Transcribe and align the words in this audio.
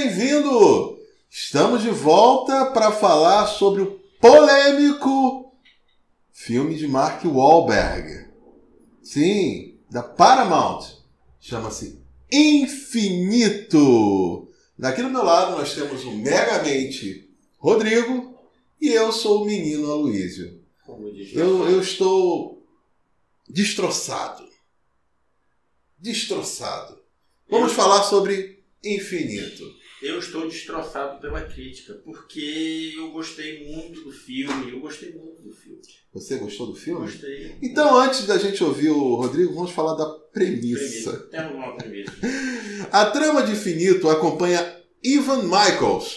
bem-vindo! 0.00 0.98
Estamos 1.28 1.82
de 1.82 1.90
volta 1.90 2.70
para 2.70 2.90
falar 2.90 3.46
sobre 3.46 3.82
o 3.82 4.00
polêmico 4.18 5.54
filme 6.32 6.74
de 6.74 6.88
Mark 6.88 7.22
Wahlberg. 7.26 8.26
Sim, 9.02 9.78
da 9.90 10.02
Paramount. 10.02 10.86
Chama-se 11.38 12.00
Infinito. 12.32 13.78
Daqui 14.78 15.02
do 15.02 15.10
meu 15.10 15.22
lado 15.22 15.58
nós 15.58 15.74
temos 15.74 16.02
o 16.04 16.12
Megamente 16.12 17.28
Rodrigo 17.58 18.40
e 18.80 18.88
eu 18.88 19.12
sou 19.12 19.42
o 19.42 19.44
menino 19.44 19.92
Aloysio. 19.92 20.64
Eu, 21.34 21.68
eu 21.68 21.78
estou 21.78 22.66
destroçado. 23.46 24.48
Destroçado. 25.98 26.98
Vamos 27.50 27.72
falar 27.72 28.02
sobre 28.04 28.64
infinito. 28.82 29.79
Eu 30.02 30.18
estou 30.18 30.48
destroçado 30.48 31.20
pela 31.20 31.42
crítica, 31.42 31.92
porque 32.04 32.94
eu 32.96 33.10
gostei 33.10 33.70
muito 33.70 34.00
do 34.02 34.10
filme. 34.10 34.72
Eu 34.72 34.80
gostei 34.80 35.12
muito 35.12 35.42
do 35.42 35.52
filme. 35.52 35.82
Você 36.14 36.38
gostou 36.38 36.68
do 36.68 36.74
filme? 36.74 37.02
Gostei. 37.02 37.58
Então, 37.62 37.98
antes 38.00 38.26
da 38.26 38.38
gente 38.38 38.64
ouvir 38.64 38.88
o 38.88 39.16
Rodrigo, 39.16 39.54
vamos 39.54 39.72
falar 39.72 39.94
da 39.94 40.06
premissa. 40.32 40.78
Premissa. 40.78 41.16
Temos 41.30 41.54
uma 41.54 41.76
premissa. 41.76 42.12
A 42.90 43.06
trama 43.06 43.42
de 43.42 43.52
Infinito 43.52 44.08
acompanha 44.08 44.80
Ivan 45.04 45.42
Michaels, 45.42 46.16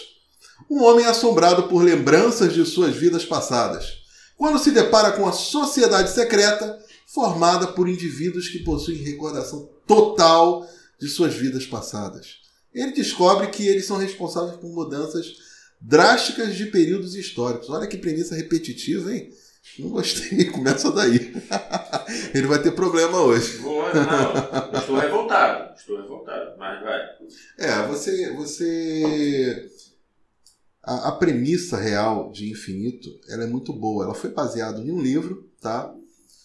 um 0.70 0.82
homem 0.82 1.04
assombrado 1.04 1.64
por 1.64 1.84
lembranças 1.84 2.54
de 2.54 2.64
suas 2.64 2.96
vidas 2.96 3.26
passadas, 3.26 4.02
quando 4.36 4.58
se 4.58 4.70
depara 4.70 5.12
com 5.12 5.28
a 5.28 5.32
sociedade 5.32 6.10
secreta 6.10 6.82
formada 7.06 7.66
por 7.68 7.86
indivíduos 7.86 8.48
que 8.48 8.60
possuem 8.60 8.96
recordação 8.96 9.70
total 9.86 10.66
de 10.98 11.06
suas 11.08 11.34
vidas 11.34 11.66
passadas. 11.66 12.43
Ele 12.74 12.92
descobre 12.92 13.46
que 13.48 13.66
eles 13.68 13.86
são 13.86 13.96
responsáveis 13.96 14.56
por 14.56 14.70
mudanças 14.72 15.36
drásticas 15.80 16.56
de 16.56 16.66
períodos 16.66 17.14
históricos. 17.14 17.70
Olha 17.70 17.86
que 17.86 17.96
premissa 17.96 18.34
repetitiva, 18.34 19.14
hein? 19.14 19.30
Não 19.78 19.90
gostei, 19.90 20.46
começa 20.50 20.90
daí. 20.90 21.32
Ele 22.34 22.46
vai 22.46 22.62
ter 22.62 22.72
problema 22.72 23.20
hoje. 23.20 23.58
Boa, 23.58 23.92
não. 23.92 24.78
Estou 24.78 24.98
revoltado. 24.98 25.74
Estou 25.74 26.00
revoltado, 26.00 26.58
mas 26.58 26.82
vai. 26.82 27.00
É, 27.58 27.86
você. 27.86 28.32
você... 28.34 29.70
A, 30.82 31.08
a 31.08 31.12
premissa 31.12 31.78
real 31.78 32.30
de 32.30 32.50
Infinito 32.50 33.08
ela 33.28 33.44
é 33.44 33.46
muito 33.46 33.72
boa. 33.72 34.04
Ela 34.04 34.14
foi 34.14 34.30
baseada 34.30 34.80
em 34.80 34.90
um 34.90 35.00
livro, 35.00 35.48
tá? 35.60 35.94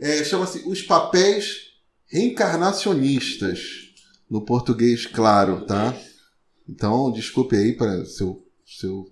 É, 0.00 0.22
Chama-se 0.22 0.62
Os 0.66 0.82
Papéis 0.82 1.72
Reencarnacionistas. 2.06 3.88
No 4.28 4.44
português, 4.44 5.06
claro, 5.06 5.64
tá? 5.64 5.98
Então, 6.68 7.10
desculpe 7.10 7.56
aí 7.56 7.72
para 7.72 8.04
seu, 8.04 8.46
seu 8.66 9.06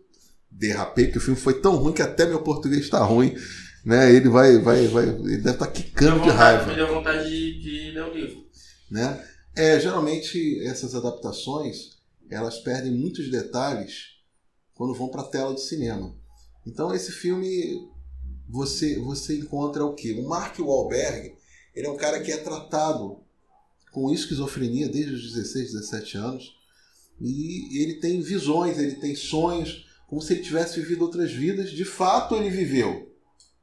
derrapei, 0.51 1.11
que 1.11 1.17
o 1.19 1.21
filme 1.21 1.39
foi 1.39 1.61
tão 1.61 1.77
ruim 1.77 1.95
que 1.95 2.03
até 2.03 2.27
meu 2.27 2.43
português 2.43 2.83
está 2.83 3.03
ruim. 3.03 3.35
Né? 3.85 4.15
Ele 4.15 4.29
vai, 4.29 4.59
vai, 4.59 4.87
vai. 4.89 5.09
Ele 5.09 5.39
deve 5.39 5.51
estar 5.51 5.67
tá 5.67 5.73
quicando 5.73 6.23
de 6.23 6.29
raiva. 6.29 6.67
Me 6.67 6.75
deu 6.75 6.89
vontade 6.89 7.29
de, 7.29 7.61
de 7.61 7.91
ler 7.93 8.05
o 8.05 8.15
livro. 8.15 8.45
Né? 8.91 9.25
É, 9.57 9.81
geralmente 9.81 10.61
essas 10.67 10.95
adaptações 10.95 11.99
elas 12.31 12.59
perdem 12.59 12.93
muitos 12.93 13.31
detalhes 13.31 14.20
quando 14.81 14.95
vão 14.95 15.11
para 15.11 15.21
a 15.21 15.29
tela 15.29 15.53
de 15.53 15.61
cinema. 15.61 16.17
Então 16.67 16.95
esse 16.95 17.13
filme 17.13 17.87
você 18.49 18.99
você 18.99 19.37
encontra 19.37 19.85
o 19.85 19.95
que? 19.95 20.15
O 20.15 20.27
Mark 20.27 20.59
Wahlberg, 20.59 21.35
ele 21.75 21.87
é 21.87 21.91
um 21.91 21.99
cara 21.99 22.19
que 22.19 22.33
é 22.33 22.39
tratado 22.39 23.23
com 23.93 24.11
esquizofrenia 24.11 24.89
desde 24.89 25.13
os 25.13 25.35
16, 25.35 25.73
17 25.75 26.17
anos 26.17 26.57
e 27.21 27.83
ele 27.83 28.01
tem 28.01 28.23
visões, 28.23 28.79
ele 28.79 28.95
tem 28.95 29.15
sonhos, 29.15 29.87
como 30.07 30.23
se 30.23 30.33
ele 30.33 30.43
tivesse 30.43 30.81
vivido 30.81 31.03
outras 31.03 31.31
vidas. 31.31 31.71
De 31.71 31.85
fato, 31.85 32.35
ele 32.35 32.49
viveu. 32.49 33.15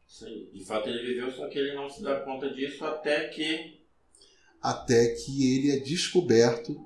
Sim, 0.07 0.49
de 0.53 0.63
fato 0.63 0.87
ele 0.87 1.01
viveu, 1.01 1.31
só 1.31 1.47
que 1.47 1.57
ele 1.57 1.73
não 1.73 1.89
se 1.89 2.03
dá 2.03 2.19
conta 2.19 2.53
disso 2.53 2.85
até 2.85 3.27
que 3.29 3.81
até 4.61 5.15
que 5.15 5.55
ele 5.55 5.71
é 5.71 5.79
descoberto 5.79 6.79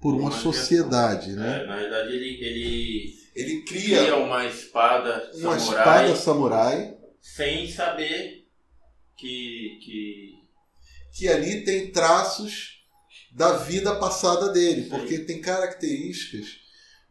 por 0.00 0.14
uma, 0.14 0.30
uma 0.30 0.30
sociedade, 0.30 1.32
né? 1.32 1.62
É, 1.62 1.66
na 1.66 1.76
verdade 1.76 2.14
ele, 2.14 2.42
ele 2.42 3.25
ele 3.36 3.62
cria, 3.62 3.98
cria 3.98 4.16
uma 4.16 4.44
espada 4.46 5.30
uma 5.34 5.58
samurai, 5.58 5.60
espada 5.60 6.16
samurai 6.16 6.98
sem 7.20 7.70
saber 7.70 8.46
que, 9.16 9.78
que 9.84 10.36
que 11.16 11.28
ali 11.28 11.64
tem 11.64 11.90
traços 11.90 12.76
da 13.32 13.56
vida 13.58 13.94
passada 13.96 14.50
dele, 14.50 14.84
Sim. 14.84 14.88
porque 14.90 15.18
tem 15.20 15.40
características 15.40 16.46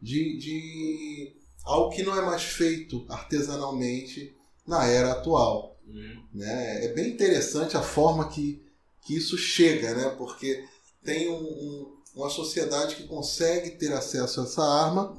de, 0.00 0.38
de 0.38 1.32
algo 1.64 1.90
que 1.90 2.02
não 2.02 2.16
é 2.16 2.24
mais 2.24 2.42
feito 2.42 3.04
artesanalmente 3.08 4.34
na 4.66 4.86
era 4.86 5.12
atual. 5.12 5.76
Uhum. 5.86 6.24
Né? 6.34 6.84
É 6.84 6.92
bem 6.92 7.10
interessante 7.10 7.76
a 7.76 7.82
forma 7.82 8.28
que, 8.28 8.62
que 9.04 9.16
isso 9.16 9.36
chega, 9.36 9.94
né? 9.94 10.14
porque 10.16 10.64
tem 11.04 11.28
um, 11.28 11.34
um, 11.34 11.96
uma 12.14 12.30
sociedade 12.30 12.96
que 12.96 13.08
consegue 13.08 13.70
ter 13.72 13.92
acesso 13.92 14.40
a 14.40 14.44
essa 14.44 14.62
arma 14.62 15.16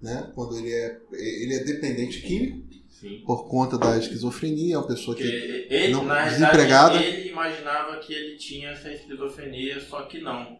né? 0.00 0.30
Quando 0.34 0.58
ele 0.58 0.72
é, 0.72 1.00
ele 1.12 1.54
é 1.54 1.64
dependente 1.64 2.20
químico 2.20 2.64
Sim. 2.88 3.22
por 3.26 3.48
conta 3.48 3.76
da 3.78 3.98
esquizofrenia, 3.98 4.74
é 4.74 4.78
uma 4.78 4.86
pessoa 4.86 5.16
que 5.16 5.22
ele, 5.22 5.92
não, 5.92 6.04
na 6.04 6.24
desempregada. 6.28 7.02
ele 7.02 7.28
imaginava 7.28 7.98
que 7.98 8.12
ele 8.12 8.36
tinha 8.36 8.70
essa 8.70 8.92
esquizofrenia, 8.92 9.80
só 9.80 10.02
que 10.02 10.20
não. 10.20 10.58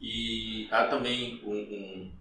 E 0.00 0.68
há 0.70 0.86
também 0.86 1.40
um, 1.44 1.54
um 1.54 2.12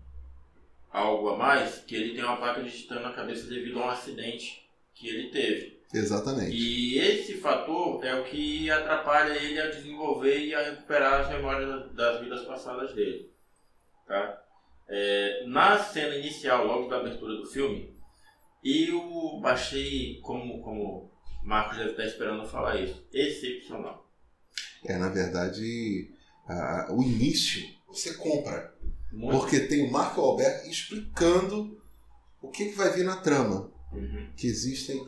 algo 0.91 1.29
a 1.29 1.37
mais, 1.37 1.79
que 1.79 1.95
ele 1.95 2.15
tem 2.15 2.23
uma 2.23 2.37
placa 2.37 2.63
de 2.63 2.71
titânio 2.71 3.03
na 3.03 3.13
cabeça 3.13 3.47
devido 3.47 3.79
a 3.79 3.87
um 3.87 3.89
acidente 3.89 4.65
que 4.93 5.09
ele 5.09 5.29
teve. 5.29 5.75
Exatamente. 5.93 6.55
E 6.55 6.97
esse 6.97 7.35
fator 7.35 8.03
é 8.03 8.15
o 8.15 8.23
que 8.23 8.69
atrapalha 8.71 9.33
ele 9.33 9.59
a 9.59 9.69
desenvolver 9.69 10.45
e 10.45 10.55
a 10.55 10.61
recuperar 10.61 11.21
as 11.21 11.29
memórias 11.29 11.91
das 11.93 12.21
vidas 12.21 12.45
passadas 12.45 12.93
dele. 12.93 13.29
Tá? 14.07 14.44
É, 14.87 15.45
na 15.47 15.77
cena 15.83 16.15
inicial, 16.15 16.65
logo 16.65 16.89
da 16.89 16.97
abertura 16.97 17.35
do 17.35 17.45
filme, 17.45 17.93
eu 18.63 19.39
baixei, 19.41 20.19
como, 20.21 20.61
como 20.61 21.11
Marcos 21.43 21.77
deve 21.77 21.91
estar 21.91 22.05
esperando 22.05 22.47
falar 22.47 22.79
isso, 22.81 23.05
excepcional. 23.13 24.09
É, 24.83 24.97
na 24.97 25.09
verdade, 25.09 26.11
a, 26.47 26.87
o 26.91 27.01
início 27.01 27.75
você 27.87 28.13
compra. 28.15 28.73
Muito. 29.11 29.39
Porque 29.39 29.61
tem 29.61 29.87
o 29.87 29.91
Marco 29.91 30.19
Alberto 30.19 30.67
explicando 30.69 31.81
o 32.41 32.49
que, 32.49 32.65
que 32.65 32.75
vai 32.75 32.91
vir 32.91 33.05
na 33.05 33.15
trama. 33.15 33.71
Uhum. 33.93 34.29
Que 34.35 34.47
existem, 34.47 35.07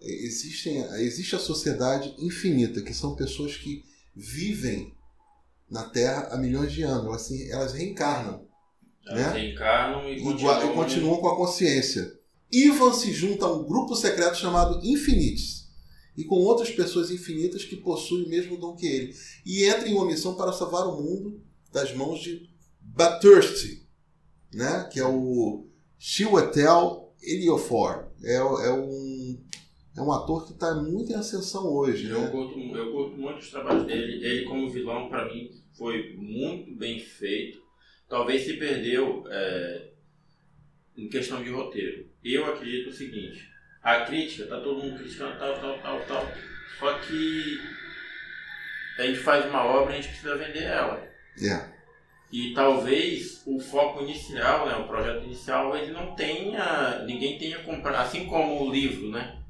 existem. 0.00 0.82
Existe 1.00 1.36
a 1.36 1.38
sociedade 1.38 2.14
infinita, 2.18 2.82
que 2.82 2.92
são 2.92 3.14
pessoas 3.14 3.56
que 3.56 3.84
vivem 4.14 4.92
na 5.70 5.88
Terra 5.88 6.28
há 6.32 6.36
milhões 6.36 6.72
de 6.72 6.82
anos. 6.82 7.06
Elas, 7.06 7.50
elas 7.50 7.72
reencarnam. 7.72 8.48
Elas 9.06 9.20
né? 9.20 9.32
reencarnam 9.32 10.08
e 10.08 10.18
e 10.18 10.22
continuam, 10.22 10.70
e 10.70 10.74
continuam 10.74 11.16
com 11.18 11.28
a 11.28 11.36
consciência. 11.36 12.18
Ivan 12.52 12.92
se 12.92 13.12
junta 13.12 13.46
a 13.46 13.52
um 13.52 13.64
grupo 13.64 13.94
secreto 13.94 14.36
chamado 14.36 14.80
Infinites 14.84 15.68
e 16.16 16.24
com 16.24 16.36
outras 16.36 16.70
pessoas 16.70 17.10
infinitas 17.10 17.64
que 17.64 17.76
possuem 17.76 18.24
o 18.24 18.28
mesmo 18.28 18.56
dom 18.56 18.74
que 18.74 18.86
ele 18.86 19.14
e 19.46 19.64
entra 19.64 19.88
em 19.88 19.94
uma 19.94 20.06
missão 20.06 20.34
para 20.34 20.52
salvar 20.52 20.86
o 20.86 21.00
mundo 21.00 21.40
das 21.72 21.94
mãos 21.94 22.20
de 22.20 22.50
Bathurst, 22.80 23.82
né? 24.52 24.88
que 24.92 24.98
é 24.98 25.06
o 25.06 25.66
Chiwetel 25.98 27.14
Ejiofor. 27.22 28.10
É, 28.22 28.36
é, 28.36 28.72
um, 28.72 29.40
é 29.96 30.02
um 30.02 30.12
ator 30.12 30.46
que 30.46 30.52
está 30.52 30.74
muito 30.74 31.12
em 31.12 31.14
ascensão 31.14 31.66
hoje. 31.66 32.08
Eu, 32.08 32.20
né? 32.20 32.30
curto, 32.30 32.58
eu 32.58 32.92
curto 32.92 33.16
muito 33.16 33.38
os 33.38 33.50
trabalhos 33.50 33.86
dele. 33.86 34.24
Ele, 34.24 34.44
como 34.44 34.68
vilão, 34.68 35.08
para 35.08 35.32
mim, 35.32 35.50
foi 35.76 36.16
muito 36.16 36.74
bem 36.74 36.98
feito. 36.98 37.62
Talvez 38.10 38.42
se 38.42 38.54
perdeu 38.54 39.24
é, 39.30 39.90
em 40.96 41.08
questão 41.08 41.42
de 41.44 41.48
roteiro. 41.48 42.10
Eu 42.24 42.44
acredito 42.44 42.90
o 42.90 42.92
seguinte: 42.92 43.48
a 43.80 44.00
crítica, 44.00 44.48
tá 44.48 44.60
todo 44.60 44.82
mundo 44.82 44.98
criticando 44.98 45.38
tal, 45.38 45.60
tal, 45.60 45.78
tal, 45.78 46.00
tal. 46.06 46.26
Só 46.80 46.98
que 46.98 47.60
a 48.98 49.06
gente 49.06 49.20
faz 49.20 49.46
uma 49.46 49.64
obra 49.64 49.94
e 49.94 49.98
a 49.98 50.00
gente 50.00 50.10
precisa 50.10 50.36
vender 50.36 50.64
ela. 50.64 51.08
Yeah. 51.40 51.72
E 52.32 52.52
talvez 52.52 53.44
o 53.46 53.60
foco 53.60 54.02
inicial, 54.02 54.66
né, 54.66 54.74
o 54.74 54.88
projeto 54.88 55.24
inicial, 55.24 55.76
ele 55.76 55.92
não 55.92 56.16
tenha, 56.16 57.04
ninguém 57.04 57.38
tenha 57.38 57.60
comprado, 57.60 57.96
assim 57.96 58.26
como 58.26 58.64
o 58.64 58.72
livro, 58.72 59.08
né, 59.08 59.40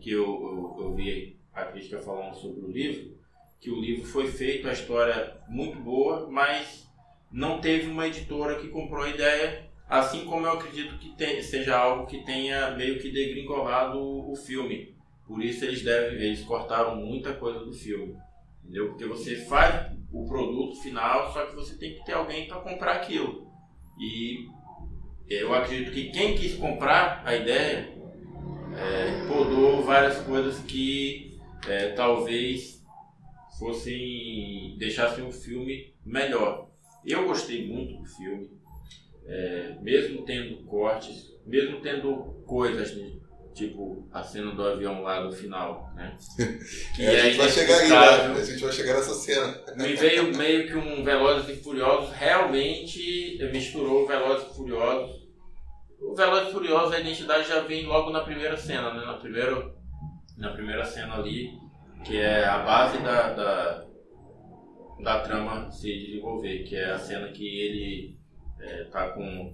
que 0.00 0.10
eu, 0.12 0.24
eu, 0.24 0.84
eu 0.84 0.94
vi 0.94 1.38
a 1.54 1.64
crítica 1.64 1.98
falando 1.98 2.34
sobre 2.34 2.60
o 2.60 2.70
livro, 2.70 3.18
que 3.60 3.70
o 3.70 3.80
livro 3.80 4.04
foi 4.04 4.30
feito, 4.30 4.68
a 4.68 4.72
história 4.72 5.36
muito 5.48 5.78
boa, 5.78 6.30
mas 6.30 6.89
não 7.30 7.60
teve 7.60 7.90
uma 7.90 8.06
editora 8.06 8.56
que 8.56 8.68
comprou 8.68 9.04
a 9.04 9.10
ideia, 9.10 9.70
assim 9.88 10.24
como 10.24 10.46
eu 10.46 10.52
acredito 10.52 10.98
que 10.98 11.14
te, 11.16 11.42
seja 11.42 11.76
algo 11.76 12.06
que 12.06 12.24
tenha 12.24 12.72
meio 12.72 13.00
que 13.00 13.10
degringolado 13.10 13.98
o, 13.98 14.32
o 14.32 14.36
filme, 14.36 14.94
Por 15.26 15.42
isso 15.42 15.64
eles 15.64 15.82
devem, 15.82 16.18
eles 16.18 16.42
cortaram 16.42 16.96
muita 16.96 17.32
coisa 17.32 17.60
do 17.60 17.72
filme. 17.72 18.16
Entendeu? 18.62 18.88
Porque 18.88 19.04
você 19.04 19.36
faz 19.36 19.92
o 20.12 20.26
produto 20.26 20.80
final, 20.82 21.32
só 21.32 21.46
que 21.46 21.54
você 21.54 21.76
tem 21.76 21.94
que 21.94 22.04
ter 22.04 22.12
alguém 22.12 22.46
para 22.46 22.60
comprar 22.60 22.92
aquilo. 22.92 23.48
E 23.98 24.48
eu 25.28 25.54
acredito 25.54 25.92
que 25.92 26.10
quem 26.10 26.34
quis 26.34 26.56
comprar 26.56 27.22
a 27.24 27.34
ideia 27.36 27.94
é, 28.76 29.26
podou 29.26 29.82
várias 29.82 30.18
coisas 30.22 30.58
que 30.60 31.38
é, 31.68 31.90
talvez 31.90 32.84
fossem 33.58 34.76
deixassem 34.78 35.26
o 35.26 35.32
filme 35.32 35.94
melhor. 36.04 36.69
Eu 37.04 37.26
gostei 37.26 37.66
muito 37.66 37.98
do 37.98 38.04
filme, 38.04 38.50
é, 39.26 39.76
mesmo 39.80 40.24
tendo 40.24 40.64
cortes, 40.64 41.32
mesmo 41.46 41.80
tendo 41.80 42.42
coisas 42.46 42.94
tipo 43.54 44.08
a 44.12 44.22
cena 44.22 44.52
do 44.52 44.62
avião 44.62 45.02
lá 45.02 45.22
no 45.22 45.32
final, 45.32 45.92
né? 45.94 46.16
Que 46.96 47.04
é, 47.04 47.20
a 47.20 47.24
gente 47.24 47.34
é 47.34 47.38
vai 47.38 47.48
chegar 47.48 47.78
aí, 47.78 47.88
né? 47.88 48.40
A 48.40 48.44
gente 48.44 48.62
vai 48.62 48.72
chegar 48.72 48.94
nessa 48.94 49.14
cena. 49.14 49.60
Me 49.76 49.94
veio 49.94 50.36
meio 50.36 50.66
que 50.66 50.74
um 50.74 51.02
Velozes 51.04 51.48
e 51.48 51.62
Furiosos, 51.62 52.14
realmente 52.14 53.38
misturou 53.52 54.06
Velozes 54.06 54.50
e 54.50 54.56
Furiosos. 54.56 55.20
O 56.00 56.14
Velozes 56.14 56.48
e 56.48 56.52
Furiosos, 56.52 56.94
a 56.94 57.00
identidade 57.00 57.48
já 57.48 57.60
vem 57.60 57.86
logo 57.86 58.10
na 58.10 58.20
primeira 58.20 58.56
cena, 58.56 58.94
né? 58.94 59.04
Na 59.04 59.14
primeira, 59.14 59.74
na 60.38 60.50
primeira 60.50 60.84
cena 60.84 61.16
ali, 61.16 61.50
que 62.04 62.16
é 62.16 62.44
a 62.44 62.58
base 62.60 62.98
da, 62.98 63.32
da, 63.34 63.86
da 65.02 65.20
trama 65.20 65.70
se 65.70 65.92
desenvolver, 66.06 66.64
que 66.64 66.76
é 66.76 66.90
a 66.90 66.98
cena 66.98 67.28
que 67.32 67.46
ele 67.46 68.18
é, 68.60 68.84
tá 68.84 69.10
com, 69.10 69.52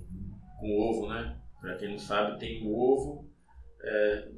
com 0.58 0.66
o 0.68 0.80
ovo, 0.80 1.08
né? 1.08 1.36
Pra 1.60 1.76
quem 1.76 1.90
não 1.90 1.98
sabe, 1.98 2.38
tem 2.38 2.66
o 2.66 2.76
ovo 2.76 3.26
é... 3.82 4.28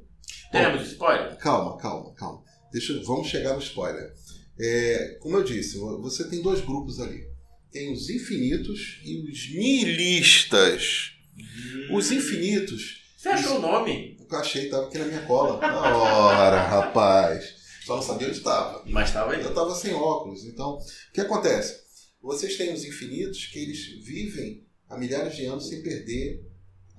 Teremos 0.51 0.87
spoiler? 0.87 1.37
Calma, 1.37 1.77
calma, 1.77 2.13
calma. 2.13 2.43
Deixa, 2.71 2.99
vamos 3.03 3.27
chegar 3.27 3.53
no 3.53 3.59
spoiler. 3.59 4.13
É, 4.59 5.17
como 5.19 5.37
eu 5.37 5.43
disse, 5.43 5.77
você 5.77 6.27
tem 6.27 6.41
dois 6.41 6.61
grupos 6.61 6.99
ali. 6.99 7.27
Tem 7.71 7.91
os 7.93 8.09
infinitos 8.09 8.99
e 9.03 9.17
os 9.29 9.53
nihilistas. 9.53 11.13
Hum. 11.37 11.95
Os 11.95 12.11
infinitos. 12.11 13.03
Você 13.15 13.29
achou 13.29 13.57
o 13.57 13.61
nome? 13.61 14.17
Eu 14.19 14.37
achei, 14.37 14.65
estava 14.65 14.87
aqui 14.87 14.97
na 14.97 15.05
minha 15.05 15.21
cola. 15.21 15.59
Na 15.59 15.97
hora, 15.97 16.61
rapaz. 16.61 17.58
Só 17.89 17.95
não 17.95 18.03
sabia 18.03 18.27
onde 18.27 18.37
estava. 18.37 18.83
Mas 18.85 19.07
estava 19.07 19.31
aí. 19.31 19.41
Eu 19.41 19.49
estava 19.49 19.73
sem 19.73 19.95
óculos. 19.95 20.45
Então, 20.45 20.77
o 20.77 21.11
que 21.11 21.21
acontece? 21.21 21.81
Vocês 22.21 22.55
têm 22.55 22.71
os 22.71 22.85
infinitos 22.85 23.47
que 23.47 23.57
eles 23.57 23.83
vivem 24.05 24.63
há 24.87 24.95
milhares 24.95 25.35
de 25.35 25.45
anos 25.45 25.67
sem 25.67 25.81
perder 25.81 26.45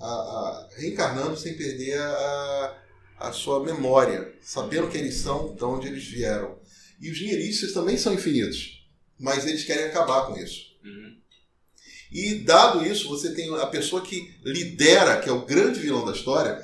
a, 0.01 0.05
a, 0.05 0.69
reencarnando 0.79 1.37
sem 1.37 1.57
perder 1.57 1.97
a, 1.97 2.83
a 3.21 3.33
sua 3.33 3.63
memória, 3.63 4.35
sabendo 4.43 4.89
quem 4.89 5.03
eles 5.03 5.15
são, 5.15 5.55
de 5.55 5.63
onde 5.63 5.87
eles 5.87 6.03
vieram. 6.09 6.59
E 7.01 7.09
os 7.09 7.21
nihilistas 7.21 7.73
também 7.73 7.97
são 7.97 8.13
infinitos, 8.13 8.85
mas 9.17 9.47
eles 9.47 9.63
querem 9.63 9.85
acabar 9.85 10.27
com 10.27 10.37
isso. 10.37 10.77
Uhum. 10.85 11.17
E 12.11 12.35
dado 12.41 12.85
isso, 12.85 13.09
você 13.09 13.33
tem 13.33 13.55
a 13.55 13.67
pessoa 13.67 14.03
que 14.03 14.35
lidera, 14.43 15.21
que 15.21 15.29
é 15.29 15.33
o 15.33 15.47
grande 15.47 15.79
vilão 15.79 16.05
da 16.05 16.11
história, 16.11 16.61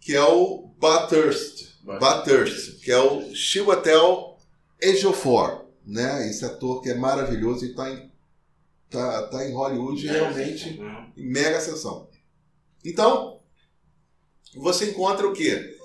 que 0.00 0.12
é 0.16 0.24
o 0.24 0.74
Bathurst, 0.76 1.67
Bathurst 1.98 2.80
que 2.82 2.90
é 2.90 2.98
o 2.98 3.34
Chiwetel 3.34 4.36
Ejiofor, 4.80 5.66
né? 5.84 6.28
Esse 6.28 6.44
ator 6.44 6.82
que 6.82 6.90
é 6.90 6.94
maravilhoso 6.94 7.64
e 7.64 7.70
está 7.70 7.90
em, 7.90 8.10
tá, 8.90 9.28
tá 9.28 9.46
em 9.46 9.52
Hollywood 9.52 10.06
realmente 10.06 10.78
uhum. 10.80 11.12
em 11.16 11.26
mega 11.26 11.60
sessão. 11.60 12.08
Então, 12.84 13.40
você 14.54 14.90
encontra 14.90 15.26
o 15.26 15.32
quê? 15.32 15.76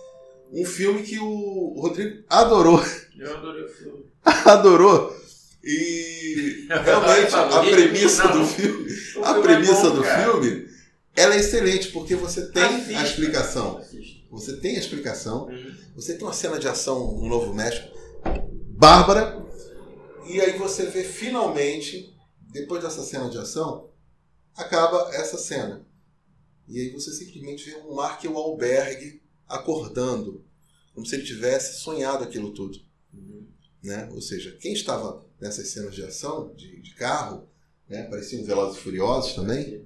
Um 0.52 0.66
filme 0.66 1.04
que 1.04 1.18
o 1.20 1.74
Rodrigo 1.80 2.24
adorou. 2.30 2.84
Eu 3.18 3.38
adorei 3.38 3.64
o 3.64 3.70
filme. 3.70 4.06
adorou. 4.46 5.16
E 5.64 6.68
realmente 6.70 7.34
a 7.34 7.60
premissa 7.60 8.28
do 8.28 8.46
filme, 8.46 8.92
a 9.24 9.34
premissa 9.36 9.90
do 9.92 10.04
filme, 10.04 10.68
ela 11.16 11.36
é 11.36 11.40
excelente 11.40 11.90
porque 11.90 12.16
você 12.16 12.48
tem 12.52 12.64
a 12.64 13.04
explicação. 13.04 13.82
Você 14.34 14.58
tem 14.58 14.76
a 14.76 14.80
explicação. 14.80 15.46
Uhum. 15.46 15.76
Você 15.96 16.16
tem 16.16 16.24
uma 16.24 16.34
cena 16.34 16.58
de 16.58 16.68
ação 16.68 17.18
no 17.18 17.30
Novo 17.30 17.54
México 17.54 17.96
bárbara. 18.70 19.46
E 20.28 20.42
aí 20.42 20.58
você 20.58 20.88
vê 20.88 21.04
finalmente, 21.04 22.18
depois 22.52 22.82
dessa 22.82 23.04
cena 23.04 23.30
de 23.30 23.38
ação, 23.38 23.92
acaba 24.56 25.14
essa 25.14 25.38
cena. 25.38 25.86
E 26.68 26.80
aí 26.80 26.90
você 26.90 27.12
simplesmente 27.12 27.70
vê 27.70 27.76
um 27.78 27.94
Mark 27.94 28.24
Wahlberg 28.24 29.22
acordando, 29.48 30.44
como 30.96 31.06
se 31.06 31.14
ele 31.14 31.26
tivesse 31.26 31.82
sonhado 31.82 32.24
aquilo 32.24 32.54
tudo. 32.54 32.80
Uhum. 33.14 33.48
Né? 33.84 34.10
Ou 34.12 34.22
seja, 34.22 34.58
quem 34.60 34.74
estava 34.74 35.24
nessas 35.40 35.68
cenas 35.68 35.94
de 35.94 36.04
ação, 36.04 36.56
de, 36.56 36.82
de 36.82 36.96
carro, 36.96 37.48
né? 37.88 38.04
pareciam 38.10 38.44
Velozes 38.44 38.80
e 38.80 38.82
Furiosos 38.82 39.34
também, 39.34 39.86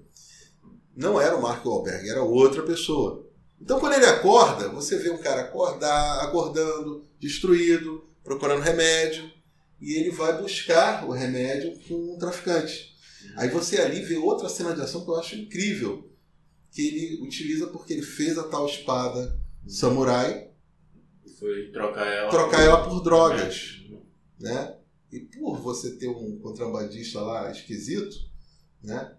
não 0.95 1.19
era 1.19 1.35
o 1.35 1.41
Mark 1.41 1.65
Wahlberg, 1.65 2.09
era 2.09 2.23
outra 2.23 2.63
pessoa. 2.63 3.26
Então 3.59 3.79
quando 3.79 3.93
ele 3.93 4.05
acorda, 4.05 4.69
você 4.69 4.97
vê 4.97 5.09
um 5.09 5.17
cara 5.17 5.41
acordar, 5.41 6.23
acordando, 6.23 7.05
destruído, 7.19 8.03
procurando 8.23 8.61
remédio, 8.61 9.31
e 9.79 9.93
ele 9.93 10.11
vai 10.11 10.39
buscar 10.41 11.07
o 11.07 11.11
remédio 11.11 11.77
com 11.87 12.13
um 12.13 12.17
traficante. 12.17 12.95
Aí 13.35 13.49
você 13.49 13.79
ali 13.81 14.01
vê 14.01 14.17
outra 14.17 14.49
cena 14.49 14.73
de 14.73 14.81
ação 14.81 15.03
que 15.03 15.11
eu 15.11 15.15
acho 15.15 15.35
incrível, 15.35 16.09
que 16.71 16.87
ele 16.87 17.21
utiliza 17.21 17.67
porque 17.67 17.93
ele 17.93 18.01
fez 18.01 18.37
a 18.37 18.43
tal 18.43 18.65
espada 18.65 19.39
samurai. 19.67 20.49
Foi 21.39 21.69
trocar 21.71 22.05
ela. 22.05 22.29
Trocar 22.29 22.61
ela 22.63 22.83
por 22.83 23.01
drogas. 23.01 23.81
Né? 24.39 24.75
E 25.11 25.19
por 25.19 25.57
você 25.59 25.91
ter 25.95 26.07
um 26.07 26.37
contrabandista 26.39 27.21
lá 27.21 27.51
esquisito, 27.51 28.15
né? 28.83 29.13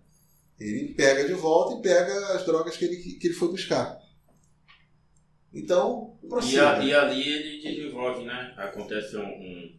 Ele 0.59 0.93
pega 0.95 1.27
de 1.27 1.35
volta 1.35 1.79
e 1.79 1.83
pega 1.83 2.35
as 2.35 2.45
drogas 2.45 2.77
que 2.77 2.85
ele, 2.85 2.97
que 2.97 3.27
ele 3.29 3.35
foi 3.35 3.49
buscar. 3.49 3.99
Então, 5.53 6.17
e, 6.47 6.59
a, 6.59 6.79
e, 6.85 6.95
ali 6.95 7.29
ele 7.29 7.63
desenvolve, 7.63 8.25
né? 8.25 8.55
Acontece 8.57 9.17
um, 9.17 9.23
um. 9.23 9.79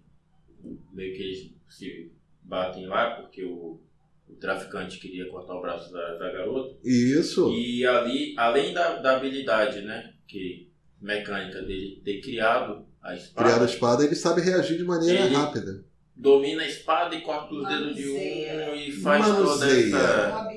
meio 0.92 1.16
que 1.16 1.22
eles 1.22 1.52
se 1.70 2.12
batem 2.42 2.88
lá, 2.88 3.22
porque 3.22 3.44
o, 3.44 3.80
o 4.28 4.36
traficante 4.40 5.00
queria 5.00 5.30
cortar 5.30 5.54
o 5.54 5.62
braço 5.62 5.94
da, 5.94 6.16
da 6.16 6.32
garota. 6.32 6.76
Isso. 6.84 7.52
E 7.54 7.86
ali, 7.86 8.34
além 8.38 8.74
da, 8.74 8.98
da 8.98 9.18
habilidade, 9.18 9.82
né, 9.82 10.14
que 10.28 10.70
mecânica 11.00 11.62
dele 11.62 12.02
ter 12.04 12.20
criado 12.20 12.86
a 13.02 13.16
espada. 13.16 13.48
Criado 13.48 13.62
a 13.62 13.72
espada, 13.72 14.04
ele 14.04 14.16
sabe 14.16 14.42
reagir 14.42 14.78
de 14.78 14.84
maneira 14.84 15.26
rápida. 15.28 15.86
Domina 16.16 16.64
a 16.64 16.68
espada 16.68 17.16
e 17.16 17.22
corta 17.22 17.54
os 17.54 17.68
dedos 17.68 17.96
de 17.96 18.10
um 18.10 18.76
e 18.76 18.92
faz 18.92 19.26
manuseia. 19.26 19.92
toda 19.92 20.06
essa. 20.06 20.50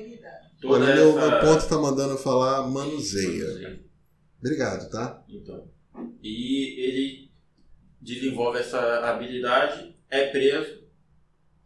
Toda 0.59 0.85
Olha, 0.85 0.93
essa... 0.93 1.29
meu 1.29 1.39
ponto 1.39 1.59
está 1.59 1.77
mandando 1.77 2.17
falar 2.17 2.67
manuseia. 2.67 3.45
manuseia. 3.45 3.92
Obrigado, 4.43 4.89
tá? 4.89 5.23
Então. 5.29 5.63
E 6.21 6.75
ele 6.77 7.31
desenvolve 8.01 8.59
essa 8.59 8.99
habilidade, 8.99 9.95
é 10.09 10.27
preso, 10.27 10.83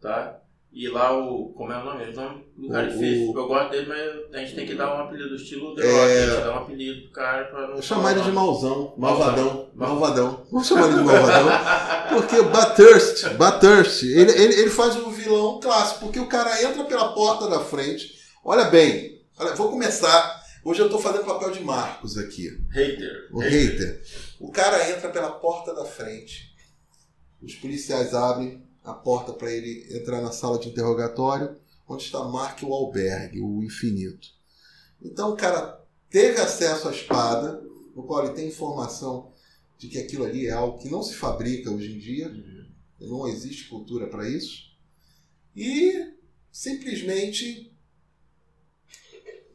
tá? 0.00 0.38
E 0.72 0.88
lá 0.88 1.12
o. 1.18 1.52
Como 1.54 1.72
é 1.72 1.76
o 1.76 1.84
nome? 1.84 2.04
O 2.04 2.14
nome 2.14 2.44
do 2.56 2.88
difícil. 2.88 3.34
Eu 3.34 3.48
gosto 3.48 3.70
dele, 3.70 3.88
mas 3.88 4.32
a 4.32 4.38
gente 4.44 4.54
tem 4.54 4.66
que 4.66 4.76
dar 4.76 4.94
um 4.94 5.00
apelido 5.00 5.30
do 5.30 5.34
estilo 5.34 5.74
The 5.74 5.82
Rock. 5.82 6.12
É... 6.12 6.22
A 6.22 6.30
gente 6.30 6.44
dá 6.44 6.52
um 6.54 6.58
apelido 6.58 7.02
pro 7.02 7.10
cara 7.10 7.44
pra 7.46 7.66
não. 7.66 7.82
Chamar 7.82 8.12
ele 8.12 8.20
de 8.20 8.30
mauzão, 8.30 8.94
malvadão, 8.96 9.70
malvadão. 9.74 10.46
Vamos 10.52 10.68
chamar 10.68 10.86
ele 10.86 10.98
de 10.98 11.04
malvadão. 11.04 11.48
Porque 12.14 12.42
Bathurst, 12.42 13.28
Bathurst, 13.30 14.02
ele, 14.04 14.30
ele, 14.30 14.54
ele 14.54 14.70
faz 14.70 14.94
um 14.94 15.10
vilão 15.10 15.58
clássico, 15.58 16.06
porque 16.06 16.18
o 16.18 16.26
cara 16.26 16.62
entra 16.62 16.84
pela 16.84 17.12
porta 17.12 17.48
da 17.48 17.60
frente. 17.60 18.14
Olha 18.44 18.64
bem, 18.64 19.20
olha, 19.38 19.54
vou 19.54 19.68
começar. 19.68 20.37
Hoje 20.64 20.80
eu 20.80 20.90
tô 20.90 20.98
fazendo 20.98 21.24
papel 21.24 21.52
de 21.52 21.60
Marcos 21.60 22.18
aqui. 22.18 22.48
Hater. 22.70 23.28
O 23.32 23.38
hater. 23.38 23.70
hater. 23.70 24.02
O 24.40 24.50
cara 24.50 24.90
entra 24.90 25.08
pela 25.10 25.30
porta 25.30 25.74
da 25.74 25.84
frente. 25.84 26.54
Os 27.40 27.54
policiais 27.54 28.12
abrem 28.12 28.66
a 28.82 28.92
porta 28.92 29.32
para 29.32 29.52
ele 29.52 29.86
entrar 29.96 30.20
na 30.20 30.32
sala 30.32 30.58
de 30.58 30.68
interrogatório, 30.68 31.56
onde 31.86 32.04
está 32.04 32.24
Mark 32.24 32.62
Wahlberg, 32.62 33.40
o 33.40 33.62
infinito. 33.62 34.28
Então 35.00 35.32
o 35.32 35.36
cara 35.36 35.84
teve 36.10 36.40
acesso 36.40 36.88
à 36.88 36.90
espada, 36.90 37.62
no 37.94 38.02
qual 38.02 38.24
ele 38.24 38.34
tem 38.34 38.48
informação 38.48 39.32
de 39.76 39.88
que 39.88 39.98
aquilo 39.98 40.24
ali 40.24 40.46
é 40.46 40.52
algo 40.52 40.78
que 40.78 40.90
não 40.90 41.02
se 41.02 41.14
fabrica 41.14 41.70
hoje 41.70 41.92
em 41.92 41.98
dia, 41.98 42.28
uhum. 42.28 43.08
não 43.08 43.28
existe 43.28 43.68
cultura 43.68 44.08
para 44.08 44.28
isso, 44.28 44.72
e 45.54 46.14
simplesmente 46.50 47.67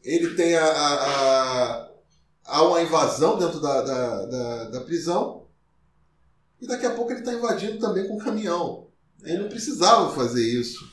ele 0.04 0.34
tem 0.34 0.54
a, 0.54 0.64
a, 0.64 0.94
a, 0.94 1.88
há 2.44 2.62
uma 2.62 2.82
invasão 2.82 3.38
dentro 3.38 3.60
da, 3.60 3.82
da, 3.82 4.26
da, 4.26 4.64
da 4.64 4.80
prisão, 4.82 5.46
e 6.60 6.66
daqui 6.66 6.86
a 6.86 6.90
pouco 6.90 7.10
ele 7.10 7.20
está 7.20 7.32
invadindo 7.32 7.78
também 7.78 8.06
com 8.06 8.16
um 8.16 8.24
caminhão. 8.24 8.86
Ele 9.22 9.38
não 9.38 9.48
precisava 9.48 10.14
fazer 10.14 10.46
isso. 10.46 10.92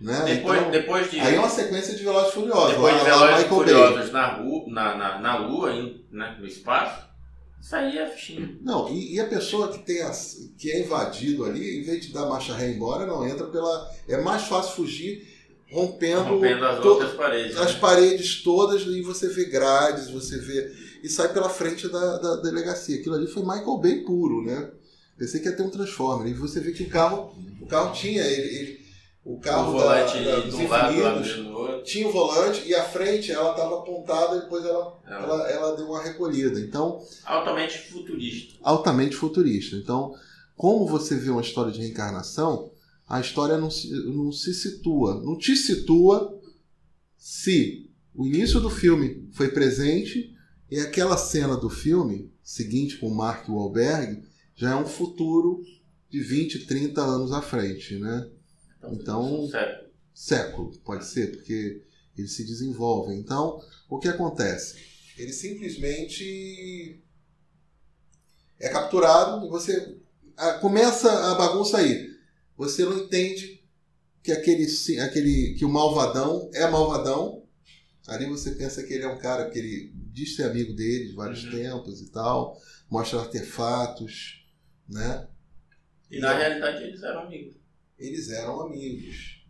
Né? 0.00 0.24
Depois, 0.26 0.58
então, 0.58 0.70
depois 0.70 1.10
de, 1.10 1.18
aí 1.18 1.34
é 1.34 1.38
uma 1.38 1.48
sequência 1.48 1.94
de 1.94 2.04
Velozes 2.04 2.34
Furiosos. 2.34 2.72
Depois 2.72 2.92
lá, 2.92 2.98
de 2.98 3.04
Velozes 3.04 3.46
Furiosos 3.46 4.12
na, 4.12 4.38
na, 4.68 4.96
na, 4.96 5.18
na 5.20 5.38
Lua, 5.38 5.72
em, 5.72 6.04
né, 6.10 6.36
no 6.38 6.46
espaço, 6.46 7.06
Isso 7.60 7.74
aí 7.74 7.98
é 7.98 8.06
fichinha. 8.06 8.58
Não, 8.60 8.88
e, 8.90 9.14
e 9.14 9.20
a 9.20 9.26
pessoa 9.26 9.72
que, 9.72 9.78
tem 9.78 10.02
as, 10.02 10.36
que 10.58 10.70
é 10.70 10.82
invadido 10.82 11.44
ali, 11.44 11.80
em 11.80 11.82
vez 11.82 12.06
de 12.06 12.12
dar 12.12 12.26
marcha 12.26 12.54
ré 12.54 12.70
embora, 12.70 13.06
não, 13.06 13.26
entra 13.26 13.46
pela. 13.46 13.90
É 14.06 14.20
mais 14.20 14.42
fácil 14.42 14.76
fugir 14.76 15.35
rompendo, 15.70 16.22
Rompendo 16.34 16.64
as 16.64 16.80
to- 16.80 16.88
outras 16.88 17.12
paredes. 17.14 17.56
as 17.56 17.74
né? 17.74 17.80
paredes 17.80 18.42
todas 18.42 18.82
e 18.82 19.02
você 19.02 19.28
vê 19.28 19.44
grades, 19.46 20.10
você 20.10 20.38
vê. 20.38 20.72
E 21.02 21.08
sai 21.08 21.32
pela 21.32 21.48
frente 21.48 21.88
da, 21.88 22.18
da 22.18 22.36
delegacia. 22.36 22.98
Aquilo 22.98 23.14
ali 23.14 23.26
foi 23.26 23.42
Michael 23.42 23.78
Bay 23.78 23.96
puro, 24.04 24.42
né? 24.44 24.70
Pensei 25.18 25.40
que 25.40 25.48
ia 25.48 25.56
ter 25.56 25.62
um 25.62 25.70
Transformer. 25.70 26.28
E 26.30 26.34
você 26.34 26.60
vê 26.60 26.72
que 26.72 26.82
o 26.84 26.88
carro, 26.90 27.34
o 27.60 27.66
carro 27.66 27.92
tinha 27.92 28.22
ele. 28.22 28.54
ele- 28.56 28.86
o 29.24 29.40
carro 29.40 29.72
o 29.74 29.76
da- 29.76 29.82
volante 29.82 30.24
da- 30.24 30.36
de 30.40 30.50
dos 30.50 30.70
lado, 30.70 30.94
do 31.22 31.82
tinha 31.82 32.06
o 32.06 32.12
volante 32.12 32.62
e 32.64 32.72
a 32.72 32.84
frente 32.84 33.32
ela 33.32 33.50
estava 33.50 33.78
apontada 33.80 34.36
e 34.36 34.40
depois 34.42 34.64
ela, 34.64 34.96
Ela- 35.04 35.20
ela, 35.24 35.50
ela 35.50 35.76
deu 35.76 35.86
uma 35.86 36.00
recolhida. 36.00 36.60
Então, 36.60 37.00
Altamente 37.24 37.76
futurista. 37.90 38.54
altamente 38.62 39.16
futurista. 39.16 39.74
Então, 39.74 40.14
como 40.56 40.86
você 40.86 41.16
vê 41.16 41.28
uma 41.30 41.40
história 41.40 41.72
de 41.72 41.80
reencarnação, 41.80 42.70
a 43.06 43.20
história 43.20 43.56
não 43.56 43.70
se, 43.70 43.88
não 44.06 44.32
se 44.32 44.52
situa, 44.52 45.22
não 45.22 45.38
te 45.38 45.56
situa 45.56 46.40
se 47.16 47.90
o 48.14 48.26
início 48.26 48.60
do 48.60 48.70
filme 48.70 49.28
foi 49.32 49.48
presente 49.50 50.34
e 50.70 50.80
aquela 50.80 51.16
cena 51.16 51.56
do 51.56 51.70
filme 51.70 52.32
seguinte 52.42 52.96
com 52.96 53.08
o 53.08 53.14
Mark 53.14 53.48
Wahlberg 53.48 54.22
já 54.56 54.70
é 54.72 54.74
um 54.76 54.86
futuro 54.86 55.62
de 56.10 56.20
20, 56.20 56.66
30 56.66 57.00
anos 57.00 57.32
à 57.32 57.42
frente, 57.42 57.98
né? 57.98 58.28
Então- 58.90 59.48
Sério. 59.50 59.86
século, 60.14 60.72
pode 60.84 61.04
ser, 61.06 61.32
porque 61.32 61.82
eles 62.16 62.32
se 62.32 62.44
desenvolvem. 62.44 63.18
Então, 63.18 63.60
o 63.88 63.98
que 63.98 64.08
acontece? 64.08 64.76
Ele 65.18 65.32
simplesmente 65.32 67.00
é 68.58 68.68
capturado 68.68 69.44
e 69.46 69.48
você 69.50 69.96
ah, 70.36 70.54
começa 70.54 71.10
a 71.30 71.34
bagunça 71.34 71.78
aí. 71.78 72.15
Você 72.56 72.84
não 72.84 72.98
entende 72.98 73.62
que 74.22 74.32
aquele, 74.32 74.66
aquele 75.00 75.54
que 75.58 75.64
o 75.64 75.68
malvadão 75.68 76.50
é 76.54 76.68
malvadão. 76.68 77.44
Ali 78.08 78.26
você 78.26 78.52
pensa 78.52 78.82
que 78.84 78.94
ele 78.94 79.04
é 79.04 79.08
um 79.08 79.18
cara 79.18 79.50
que 79.50 79.58
ele 79.58 79.92
diz 80.12 80.36
ser 80.36 80.44
amigo 80.44 80.72
dele 80.74 81.08
de 81.08 81.14
vários 81.14 81.44
Uhum. 81.44 81.50
tempos 81.50 82.00
e 82.00 82.10
tal, 82.10 82.56
mostra 82.88 83.18
artefatos, 83.20 84.44
né? 84.88 85.26
E 86.10 86.20
na 86.20 86.32
realidade 86.36 86.84
eles 86.84 87.02
eram 87.02 87.22
amigos. 87.22 87.56
Eles 87.98 88.30
eram 88.30 88.60
amigos, 88.60 89.44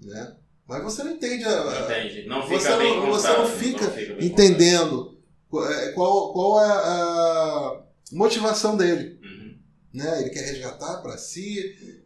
né? 0.00 0.36
Mas 0.66 0.82
você 0.84 1.02
não 1.02 1.12
entende 1.12 1.44
a, 1.44 1.48
a- 1.62 1.84
Entende? 1.84 2.28
Não 2.28 2.42
fica 2.46 2.60
você 2.60 2.76
bem 2.78 2.96
não- 2.98 3.06
você 3.10 3.28
contado, 3.28 3.48
não 3.48 3.58
fica 3.58 3.86
bem 3.88 4.24
entendendo 4.26 5.18
qual, 5.48 5.68
é- 5.72 5.92
qual, 5.92 6.32
qual 6.32 6.64
é 6.64 6.68
a 6.70 7.82
motivação 8.12 8.76
dele. 8.76 9.18
Uhum. 9.22 9.58
Né? 9.94 10.20
Ele 10.20 10.30
quer 10.30 10.44
resgatar 10.44 10.98
para 11.02 11.16
si. 11.18 11.97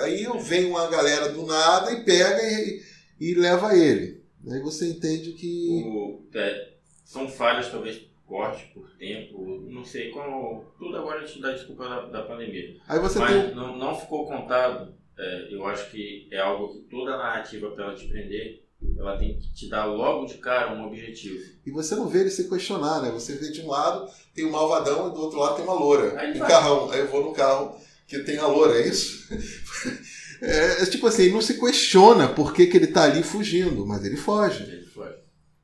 Aí 0.00 0.26
vem 0.42 0.66
uma 0.66 0.86
galera 0.88 1.28
do 1.30 1.46
nada 1.46 1.92
e 1.92 2.04
pega 2.04 2.42
e, 2.42 2.82
e 3.20 3.34
leva 3.34 3.74
ele. 3.76 4.22
Aí 4.50 4.60
você 4.60 4.88
entende 4.88 5.32
que. 5.32 5.82
O- 5.86 6.20
é, 6.34 6.72
são 7.04 7.28
falhas, 7.28 7.70
talvez, 7.70 7.96
por 7.98 8.10
corte, 8.26 8.70
por 8.74 8.88
tempo, 8.98 9.64
não 9.68 9.84
sei 9.84 10.10
como. 10.10 10.64
Tudo 10.78 10.96
agora 10.96 11.20
a 11.22 11.26
gente 11.26 11.40
dá 11.40 11.52
desculpa 11.52 11.88
da, 11.88 12.00
da 12.06 12.22
pandemia. 12.22 12.76
Aí 12.88 12.98
você 12.98 13.18
Mas 13.18 13.30
tem. 13.46 13.54
não, 13.54 13.76
não 13.76 13.98
ficou 13.98 14.26
contado. 14.26 14.94
é, 15.18 15.48
eu 15.50 15.64
acho 15.66 15.90
que 15.90 16.28
é 16.30 16.38
algo 16.40 16.72
que 16.74 16.80
toda 16.90 17.16
narrativa, 17.16 17.70
para 17.70 17.84
ela 17.86 17.94
te 17.94 18.06
prender, 18.06 18.62
ela 18.98 19.16
tem 19.16 19.38
que 19.38 19.52
te 19.54 19.68
dar 19.68 19.86
logo 19.86 20.26
de 20.26 20.34
cara 20.34 20.74
um 20.74 20.86
objetivo. 20.86 21.42
E 21.64 21.70
você 21.70 21.94
não 21.96 22.06
vê 22.08 22.20
ele 22.20 22.30
se 22.30 22.48
questionar, 22.48 23.00
né? 23.00 23.10
Você 23.10 23.34
vê 23.36 23.50
de 23.50 23.62
um 23.62 23.68
lado 23.68 24.08
tem 24.34 24.44
o 24.44 24.52
malvadão 24.52 25.08
e 25.08 25.14
do 25.14 25.20
outro 25.22 25.38
lado 25.38 25.56
tem 25.56 25.64
uma 25.64 25.72
loura. 25.74 26.20
Aí 26.20 26.34
Um 26.34 26.38
vai. 26.38 26.48
carrão. 26.48 26.90
Aí 26.90 27.00
eu 27.00 27.08
vou 27.08 27.24
no 27.24 27.32
carro 27.32 27.74
que 28.06 28.18
tem 28.20 28.38
a 28.38 28.46
loura, 28.46 28.78
é 28.80 28.88
isso? 28.88 29.26
É, 30.38 30.82
é 30.82 30.86
tipo 30.86 31.06
assim, 31.06 31.22
ele 31.22 31.32
não 31.32 31.40
se 31.40 31.58
questiona 31.58 32.28
por 32.28 32.52
que, 32.52 32.66
que 32.66 32.76
ele 32.76 32.88
tá 32.88 33.04
ali 33.04 33.22
fugindo, 33.22 33.86
mas 33.86 34.04
ele 34.04 34.18
foge. 34.18 34.64
Ele 34.64 34.84
foi. 34.84 35.08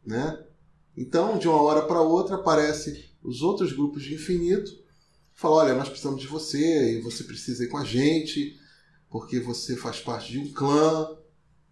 né? 0.04 0.42
Então, 0.96 1.37
de 1.38 1.46
uma 1.46 1.61
hora 1.61 1.82
para 1.82 2.00
outra, 2.00 2.37
aparecem 2.37 3.04
os 3.22 3.42
outros 3.42 3.70
grupos 3.75 4.02
de 4.02 4.14
infinito, 4.14 4.70
falam, 5.34 5.58
olha, 5.58 5.75
nós 5.75 5.90
precisamos 5.90 6.22
de 6.22 6.26
você, 6.26 6.94
e 6.99 7.00
você 7.02 7.22
precisa 7.25 7.62
ir 7.64 7.68
com 7.68 7.76
a 7.76 7.84
gente, 7.84 8.58
porque 9.11 9.38
você 9.40 9.76
faz 9.76 10.00
parte 10.00 10.32
de 10.32 10.38
um 10.38 10.50
clã, 10.54 11.18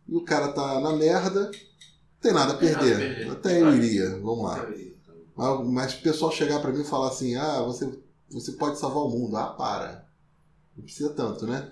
e 0.07 0.15
o 0.15 0.23
cara 0.23 0.49
tá 0.53 0.79
na 0.81 0.93
merda, 0.93 1.45
não 1.47 1.51
tem 2.21 2.35
nada 2.35 2.53
a 2.53 2.57
Tem 2.57 2.71
nada 2.71 2.85
a 2.85 2.87
perder. 2.87 2.99
perder. 3.17 3.31
Até 3.31 3.63
eu 3.63 3.75
iria, 3.77 4.11
vamos 4.19 4.45
lá. 4.45 4.69
Então, 4.77 5.15
Mas, 5.35 5.73
mas 5.73 5.95
o 5.95 6.03
pessoal 6.03 6.31
chegar 6.31 6.61
para 6.61 6.71
mim 6.71 6.83
e 6.83 6.87
falar 6.87 7.09
assim, 7.09 7.35
ah, 7.35 7.63
você, 7.63 7.91
você 8.31 8.53
pode 8.53 8.79
salvar 8.79 9.05
o 9.05 9.09
mundo. 9.09 9.39
Ah, 9.39 9.55
para. 9.55 10.10
Não 10.81 10.85
precisa 10.85 11.11
tanto, 11.11 11.47
né? 11.47 11.71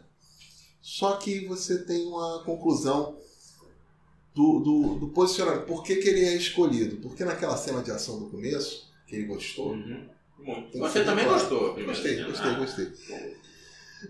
Só 0.83 1.17
que 1.17 1.47
você 1.47 1.79
tem 1.79 2.07
uma 2.07 2.43
conclusão 2.45 3.17
do, 4.35 4.61
do, 4.61 4.95
do 4.97 5.09
posicionamento. 5.09 5.65
Por 5.65 5.83
que, 5.83 5.97
que 5.97 6.09
ele 6.09 6.27
é 6.27 6.37
escolhido? 6.37 6.97
Porque 6.97 7.25
naquela 7.25 7.57
cena 7.57 7.83
de 7.83 7.91
ação 7.91 8.19
do 8.19 8.27
começo, 8.27 8.87
que 9.07 9.17
ele 9.17 9.25
gostou. 9.25 9.73
Uhum. 9.73 10.07
Muito. 10.39 10.79
Você 10.79 11.05
também 11.05 11.25
claro. 11.25 11.41
gostou? 11.41 11.75
Gostei, 11.85 12.17
né? 12.17 12.25
gostei, 12.25 12.51
Ah, 12.51 12.59
gostei. 12.59 12.93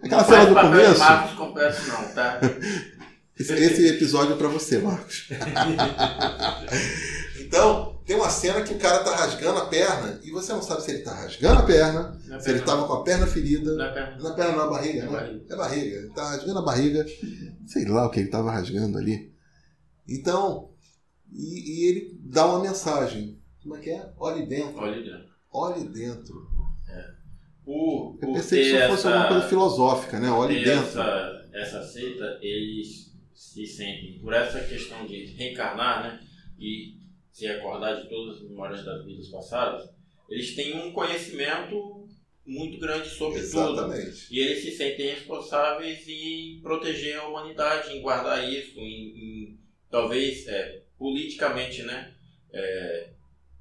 Aquela 0.02 0.22
Não 0.22 0.28
cena 0.28 0.46
do 0.46 0.54
começo. 0.54 0.98
Marcos 0.98 1.36
completo 1.36 1.86
não, 1.86 2.14
tá? 2.14 2.40
Esse, 3.38 3.52
esse 3.52 3.86
episódio 3.86 4.34
é 4.34 4.36
pra 4.36 4.48
você, 4.48 4.78
Marcos. 4.78 5.28
então, 7.38 7.97
tem 8.08 8.16
uma 8.16 8.30
cena 8.30 8.62
que 8.62 8.72
o 8.74 8.78
cara 8.78 9.04
tá 9.04 9.14
rasgando 9.14 9.58
a 9.60 9.66
perna 9.66 10.18
e 10.24 10.30
você 10.30 10.52
não 10.52 10.62
sabe 10.62 10.82
se 10.82 10.90
ele 10.92 11.02
tá 11.02 11.12
rasgando 11.14 11.60
a 11.60 11.62
perna, 11.62 12.18
é 12.30 12.40
se 12.40 12.50
ele 12.50 12.60
tava 12.62 12.86
com 12.86 12.94
a 12.94 13.04
perna 13.04 13.26
ferida. 13.26 13.70
É 13.84 13.92
perna. 13.92 14.16
Na 14.22 14.30
perna, 14.34 14.56
na 14.56 14.66
barriga, 14.66 14.98
É 15.00 15.02
né? 15.02 15.08
barriga. 15.12 15.44
É 15.48 15.56
barriga. 15.56 15.96
Ele 15.98 16.08
tá 16.14 16.30
rasgando 16.30 16.58
a 16.58 16.62
barriga. 16.62 17.06
Sei 17.66 17.84
lá 17.84 18.06
o 18.06 18.10
que 18.10 18.20
ele 18.20 18.30
tava 18.30 18.50
rasgando 18.50 18.96
ali. 18.98 19.30
Então, 20.08 20.70
e, 21.32 21.84
e 21.84 21.88
ele 21.90 22.18
dá 22.24 22.46
uma 22.46 22.60
mensagem. 22.60 23.38
Como 23.62 23.76
é 23.76 23.80
que 23.80 23.90
é? 23.90 24.10
Olhe 24.18 24.46
dentro. 24.46 24.78
Olha 24.80 25.02
dentro. 25.02 25.28
Olhe 25.52 25.84
dentro. 25.88 26.48
Por, 27.64 28.14
Eu 28.22 28.28
por 28.28 28.34
pensei 28.34 28.62
que 28.62 28.68
isso 28.70 28.86
fosse 28.88 28.92
essa- 29.06 29.08
alguma 29.10 29.28
coisa 29.28 29.48
filosófica, 29.48 30.18
né? 30.18 30.30
Olhe 30.30 30.64
dentro. 30.64 30.80
Essa, 30.88 31.48
essa 31.52 31.82
seita, 31.84 32.38
eles 32.40 33.12
se 33.34 33.66
sentem, 33.66 34.18
por 34.22 34.32
essa 34.32 34.60
questão 34.60 35.04
de 35.06 35.26
reencarnar, 35.36 36.02
né? 36.02 36.20
E 36.58 36.97
se 37.32 37.46
acordar 37.46 38.02
de 38.02 38.08
todas 38.08 38.36
as 38.36 38.42
memórias 38.42 38.84
das 38.84 39.04
vidas 39.04 39.28
passadas, 39.28 39.88
eles 40.28 40.54
têm 40.54 40.76
um 40.76 40.92
conhecimento 40.92 42.06
muito 42.44 42.78
grande 42.78 43.08
sobre 43.08 43.40
tudo. 43.42 43.72
Exatamente. 43.72 44.26
E 44.30 44.40
eles 44.40 44.62
se 44.62 44.70
sentem 44.72 45.10
responsáveis 45.10 46.08
em 46.08 46.60
proteger 46.62 47.16
a 47.16 47.28
humanidade, 47.28 47.92
em 47.92 48.00
guardar 48.00 48.50
isso, 48.50 48.78
em, 48.80 49.08
em, 49.16 49.58
talvez 49.90 50.46
é, 50.48 50.82
politicamente, 50.98 51.82
né? 51.82 52.14
É, 52.52 53.10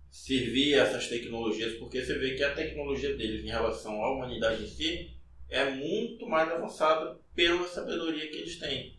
servir 0.09 0.73
essas 0.75 1.07
tecnologias, 1.07 1.73
porque 1.75 2.03
você 2.03 2.17
vê 2.17 2.35
que 2.35 2.43
a 2.43 2.53
tecnologia 2.53 3.15
deles 3.15 3.43
em 3.43 3.49
relação 3.49 4.01
à 4.03 4.11
humanidade 4.11 4.63
em 4.63 4.67
si 4.67 5.11
é 5.49 5.69
muito 5.69 6.25
mais 6.25 6.49
avançada 6.49 7.19
pela 7.35 7.67
sabedoria 7.67 8.27
que 8.29 8.37
eles 8.37 8.57
têm. 8.57 8.96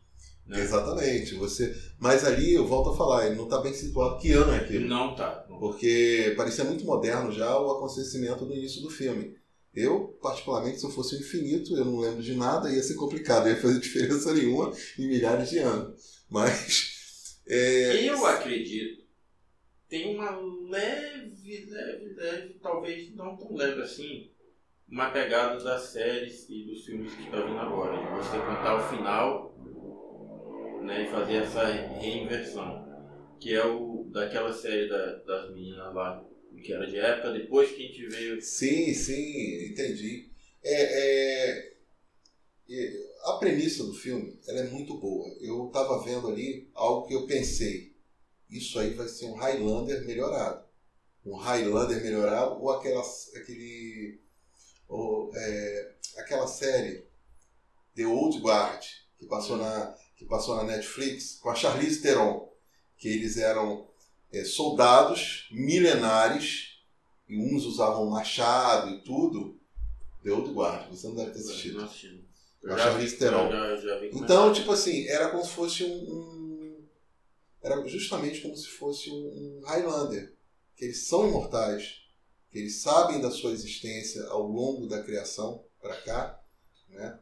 Né? 0.48 0.60
Exatamente. 0.60 1.34
Você... 1.34 1.76
Mas 1.98 2.24
ali, 2.24 2.54
eu 2.54 2.66
volto 2.66 2.90
a 2.90 2.96
falar, 2.96 3.26
ele 3.26 3.36
não 3.36 3.44
está 3.44 3.60
bem 3.60 3.74
situado. 3.74 4.18
Que 4.18 4.32
ano 4.32 4.52
é 4.52 4.56
aquilo? 4.56 4.88
Não 4.88 5.14
tá. 5.14 5.44
Não. 5.48 5.58
Porque 5.58 6.32
parecia 6.36 6.64
muito 6.64 6.84
moderno 6.84 7.30
já 7.30 7.58
o 7.58 7.70
acontecimento 7.70 8.46
do 8.46 8.54
início 8.54 8.80
do 8.80 8.90
filme. 8.90 9.36
Eu, 9.74 10.18
particularmente, 10.22 10.80
se 10.80 10.84
eu 10.84 10.90
fosse 10.90 11.14
o 11.14 11.20
infinito, 11.20 11.76
eu 11.76 11.84
não 11.84 12.00
lembro 12.00 12.22
de 12.22 12.34
nada, 12.34 12.72
ia 12.72 12.82
ser 12.82 12.94
complicado, 12.94 13.48
ia 13.48 13.56
fazer 13.56 13.78
diferença 13.80 14.32
nenhuma 14.32 14.72
em 14.98 15.06
milhares 15.06 15.50
de 15.50 15.58
anos. 15.58 16.24
Mas. 16.28 17.40
é, 17.46 18.08
Eu 18.08 18.24
acredito. 18.26 19.06
Tem 19.88 20.14
uma 20.14 20.30
leve, 20.68 21.66
leve, 21.70 22.14
leve, 22.14 22.58
talvez 22.60 23.14
não 23.14 23.36
tão 23.38 23.54
leve 23.56 23.80
assim, 23.80 24.30
uma 24.86 25.10
pegada 25.10 25.62
das 25.62 25.82
séries 25.84 26.46
e 26.50 26.64
dos 26.64 26.84
filmes 26.84 27.14
que 27.14 27.22
está 27.22 27.40
vindo 27.40 27.58
agora. 27.58 27.96
De 27.96 28.22
você 28.22 28.36
contar 28.38 28.76
o 28.76 28.88
final 28.90 29.47
né, 30.82 31.04
e 31.04 31.10
fazer 31.10 31.36
essa 31.36 31.64
reinversão. 31.66 32.86
Que 33.40 33.54
é 33.54 33.64
o 33.64 34.04
daquela 34.12 34.52
série 34.52 34.88
da- 34.88 35.16
das 35.18 35.50
meninas 35.50 35.94
lá, 35.94 36.24
que 36.62 36.72
era 36.72 36.86
de 36.86 36.98
época, 36.98 37.32
depois 37.32 37.70
que 37.70 37.84
a 37.84 37.86
gente 37.86 38.06
veio. 38.08 38.42
Sim, 38.42 38.92
sim, 38.92 39.66
entendi. 39.70 40.28
É, 40.62 40.74
é, 40.74 41.72
é, 42.70 42.92
a 43.24 43.32
premissa 43.34 43.84
do 43.84 43.94
filme 43.94 44.38
ela 44.46 44.60
é 44.60 44.64
muito 44.68 44.98
boa. 44.98 45.28
Eu 45.40 45.66
estava 45.68 46.02
vendo 46.04 46.28
ali 46.28 46.68
algo 46.74 47.06
que 47.06 47.14
eu 47.14 47.26
pensei. 47.26 47.96
Isso 48.50 48.78
aí 48.78 48.94
vai 48.94 49.06
ser 49.08 49.26
um 49.26 49.34
Highlander 49.34 50.04
melhorado. 50.04 50.64
Um 51.24 51.36
Highlander 51.36 52.02
melhorado 52.02 52.60
ou 52.60 52.70
aquela, 52.70 53.02
aquele, 53.36 54.18
ou, 54.88 55.30
é, 55.34 55.92
aquela 56.16 56.46
série 56.46 57.04
The 57.94 58.06
Old 58.06 58.38
Guard 58.40 58.82
que 59.18 59.26
passou, 59.26 59.56
na, 59.56 59.94
que 60.18 60.24
passou 60.24 60.56
na 60.56 60.64
Netflix 60.64 61.38
com 61.40 61.48
a 61.48 61.54
Charlize 61.54 62.02
Theron. 62.02 62.48
Que 62.98 63.08
eles 63.08 63.36
eram 63.36 63.86
é, 64.32 64.44
soldados 64.44 65.48
milenares 65.52 66.80
e 67.28 67.36
uns 67.38 67.64
usavam 67.64 68.06
machado 68.10 68.90
e 68.90 69.00
tudo, 69.02 69.56
The 70.24 70.32
Old 70.32 70.50
Guard. 70.52 70.90
Você 70.90 71.06
não 71.06 71.14
deve 71.14 71.30
ter 71.30 71.38
assistido. 71.38 71.78
Não. 71.78 71.86
Eu 72.60 72.76
vi 72.98 73.04
já 73.76 73.98
vi 74.00 74.08
como 74.08 74.22
é 74.22 74.24
Então, 74.24 74.52
tipo 74.52 74.72
assim, 74.72 75.06
era 75.06 75.28
como 75.30 75.44
se 75.44 75.50
fosse 75.52 75.84
um. 75.84 75.94
um- 75.94 76.84
era 77.62 77.86
justamente 77.86 78.40
como 78.40 78.56
se 78.56 78.66
fosse 78.66 79.10
um, 79.10 79.14
um 79.60 79.60
Highlander. 79.64 80.34
Que 80.76 80.86
eles 80.86 81.06
são 81.06 81.28
imortais, 81.28 82.02
que 82.50 82.58
eles 82.58 82.80
sabem 82.80 83.20
da 83.20 83.30
sua 83.30 83.52
existência 83.52 84.24
ao 84.28 84.42
longo 84.42 84.86
da 84.88 85.02
criação 85.02 85.64
para 85.80 85.96
cá, 86.02 86.40
né? 86.88 87.18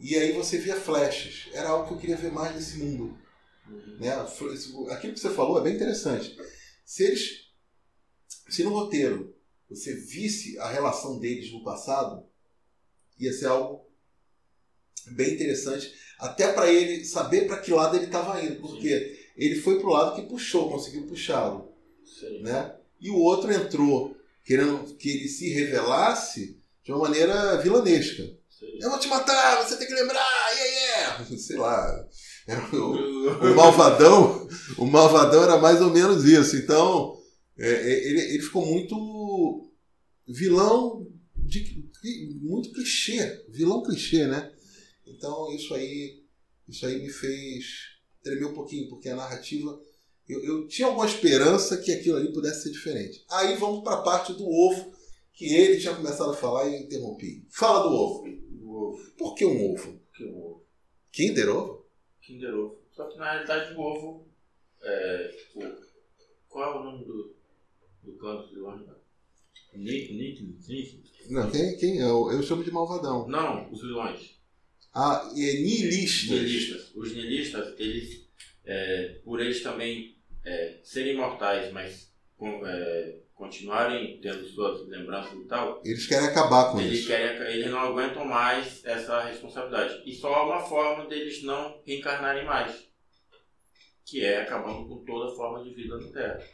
E 0.00 0.16
aí 0.16 0.32
você 0.32 0.58
via 0.58 0.76
flashes. 0.76 1.48
Era 1.52 1.70
algo 1.70 1.88
que 1.88 1.94
eu 1.94 1.98
queria 1.98 2.16
ver 2.16 2.32
mais 2.32 2.54
nesse 2.54 2.78
mundo. 2.78 3.18
Uhum. 3.68 3.98
Né? 3.98 4.12
Aquilo 4.92 5.14
que 5.14 5.20
você 5.20 5.30
falou 5.30 5.58
é 5.58 5.62
bem 5.62 5.74
interessante. 5.74 6.36
Se 6.84 7.04
eles. 7.04 7.48
Se 8.48 8.62
no 8.62 8.70
roteiro 8.70 9.36
você 9.68 9.94
visse 9.94 10.58
a 10.58 10.70
relação 10.70 11.18
deles 11.18 11.52
no 11.52 11.62
passado, 11.62 12.24
ia 13.18 13.32
ser 13.32 13.46
algo 13.46 13.86
bem 15.08 15.34
interessante, 15.34 15.92
até 16.18 16.52
para 16.52 16.72
ele 16.72 17.04
saber 17.04 17.46
para 17.46 17.60
que 17.60 17.72
lado 17.72 17.96
ele 17.96 18.06
estava 18.06 18.42
indo, 18.42 18.60
porque 18.60 19.30
ele 19.36 19.60
foi 19.60 19.78
pro 19.78 19.90
lado 19.90 20.16
que 20.16 20.28
puxou, 20.28 20.70
conseguiu 20.70 21.06
puxá-lo, 21.06 21.72
Sim. 22.04 22.42
né? 22.42 22.74
E 23.00 23.10
o 23.10 23.16
outro 23.16 23.52
entrou 23.52 24.16
querendo 24.44 24.94
que 24.94 25.10
ele 25.10 25.28
se 25.28 25.50
revelasse 25.50 26.58
de 26.82 26.90
uma 26.90 27.00
maneira 27.00 27.58
vilanesca. 27.58 28.37
Eu 28.80 28.90
vou 28.90 28.98
te 28.98 29.08
matar, 29.08 29.62
você 29.64 29.76
tem 29.76 29.86
que 29.86 29.94
lembrar, 29.94 30.24
yeah, 30.52 31.22
yeah. 31.24 31.38
sei 31.38 31.56
lá. 31.56 32.08
O- 32.72 33.46
o 33.50 33.54
malvadão, 33.56 34.48
o 34.78 34.86
malvadão 34.86 35.42
era 35.42 35.58
mais 35.58 35.80
ou 35.80 35.90
menos 35.90 36.24
isso. 36.24 36.56
Então, 36.56 37.14
é, 37.58 37.68
é, 37.70 38.08
ele, 38.08 38.20
ele 38.20 38.42
ficou 38.42 38.64
muito 38.66 39.70
vilão 40.26 41.06
de 41.36 41.84
muito 42.42 42.72
clichê, 42.72 43.44
vilão 43.48 43.82
clichê, 43.82 44.26
né? 44.26 44.50
Então 45.06 45.50
isso 45.54 45.74
aí, 45.74 46.22
isso 46.68 46.86
aí 46.86 47.00
me 47.00 47.08
fez 47.10 47.64
tremer 48.22 48.46
um 48.46 48.54
pouquinho, 48.54 48.88
porque 48.88 49.08
a 49.08 49.16
narrativa 49.16 49.78
eu, 50.28 50.44
eu 50.44 50.66
tinha 50.68 50.86
alguma 50.88 51.06
esperança 51.06 51.76
que 51.78 51.90
aquilo 51.92 52.16
ali 52.18 52.32
pudesse 52.32 52.64
ser 52.64 52.70
diferente. 52.70 53.24
Aí 53.30 53.56
vamos 53.56 53.82
para 53.82 53.96
a 53.96 54.02
parte 54.02 54.32
do 54.34 54.46
ovo 54.46 54.92
que 55.32 55.46
ele 55.46 55.80
tinha 55.80 55.94
começado 55.94 56.30
a 56.30 56.36
falar 56.36 56.68
e 56.68 56.74
eu 56.74 56.80
interrompi. 56.82 57.46
Fala 57.50 57.88
do 57.88 57.94
ovo. 57.94 58.24
Ovo. 58.78 59.10
Por 59.18 59.34
que 59.34 59.44
um 59.44 59.72
ovo? 59.72 60.00
Que 60.14 60.24
o 60.24 60.36
ovo. 60.38 60.64
Kinder 61.12 61.48
Ovo? 61.48 61.86
Kinder 62.22 62.54
Ovo. 62.54 62.78
Só 62.92 63.04
que 63.08 63.16
na 63.18 63.32
realidade 63.32 63.74
o 63.74 63.80
ovo. 63.80 64.26
É, 64.82 65.34
o- 65.56 65.88
qual 66.48 66.74
é 66.76 66.80
o 66.80 66.84
nome 66.84 67.04
do, 67.04 67.34
do 68.02 68.12
canto 68.14 68.48
de 68.48 68.56
longe? 68.56 68.84
Nick, 69.74 70.14
Nick, 70.14 70.42
Nick? 70.68 71.02
Não, 71.30 71.50
quem, 71.50 71.76
quem 71.76 71.98
eu, 71.98 72.30
eu 72.32 72.42
chamo 72.42 72.64
de 72.64 72.70
malvadão. 72.70 73.28
Não, 73.28 73.70
os 73.70 73.80
vilões. 73.80 74.38
Ah, 74.94 75.30
e 75.36 75.48
é. 75.48 75.52
Nihilistas. 75.60 76.92
Os 76.94 77.12
nihilistas, 77.12 77.78
eles, 77.78 78.26
é, 78.64 79.20
por 79.24 79.40
eles 79.40 79.62
também 79.62 80.16
é, 80.44 80.80
serem 80.82 81.12
imortais, 81.14 81.70
mas 81.72 82.10
com- 82.36 82.66
é, 82.66 83.18
continuarem 83.38 84.20
tendo 84.20 84.44
suas 84.48 84.86
lembranças 84.88 85.32
e 85.32 85.44
tal, 85.46 85.80
Eles 85.84 86.06
querem 86.06 86.26
acabar 86.28 86.72
com 86.72 86.80
eles, 86.80 86.98
isso. 86.98 87.06
querem, 87.08 87.40
eles 87.54 87.70
não 87.70 87.78
aguentam 87.78 88.24
mais 88.24 88.84
essa 88.84 89.22
responsabilidade. 89.22 90.02
E 90.04 90.12
só 90.12 90.34
há 90.34 90.44
uma 90.44 90.60
forma 90.60 91.06
deles 91.06 91.42
não 91.44 91.80
reencarnarem 91.86 92.44
mais, 92.44 92.84
que 94.04 94.24
é 94.24 94.42
acabando 94.42 94.88
com 94.88 95.04
toda 95.04 95.34
forma 95.36 95.62
de 95.62 95.72
vida 95.72 95.96
na 95.96 96.12
Terra. 96.12 96.44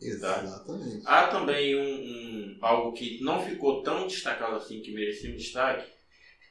Exatamente. 0.00 1.02
Há 1.06 1.28
também 1.28 1.76
um, 1.76 1.82
um- 1.82 2.58
algo 2.62 2.92
que 2.92 3.22
não 3.22 3.44
ficou 3.44 3.82
tão 3.82 4.06
destacado 4.06 4.56
assim, 4.56 4.80
que 4.80 4.90
merecia 4.90 5.30
um 5.30 5.36
destaque, 5.36 5.88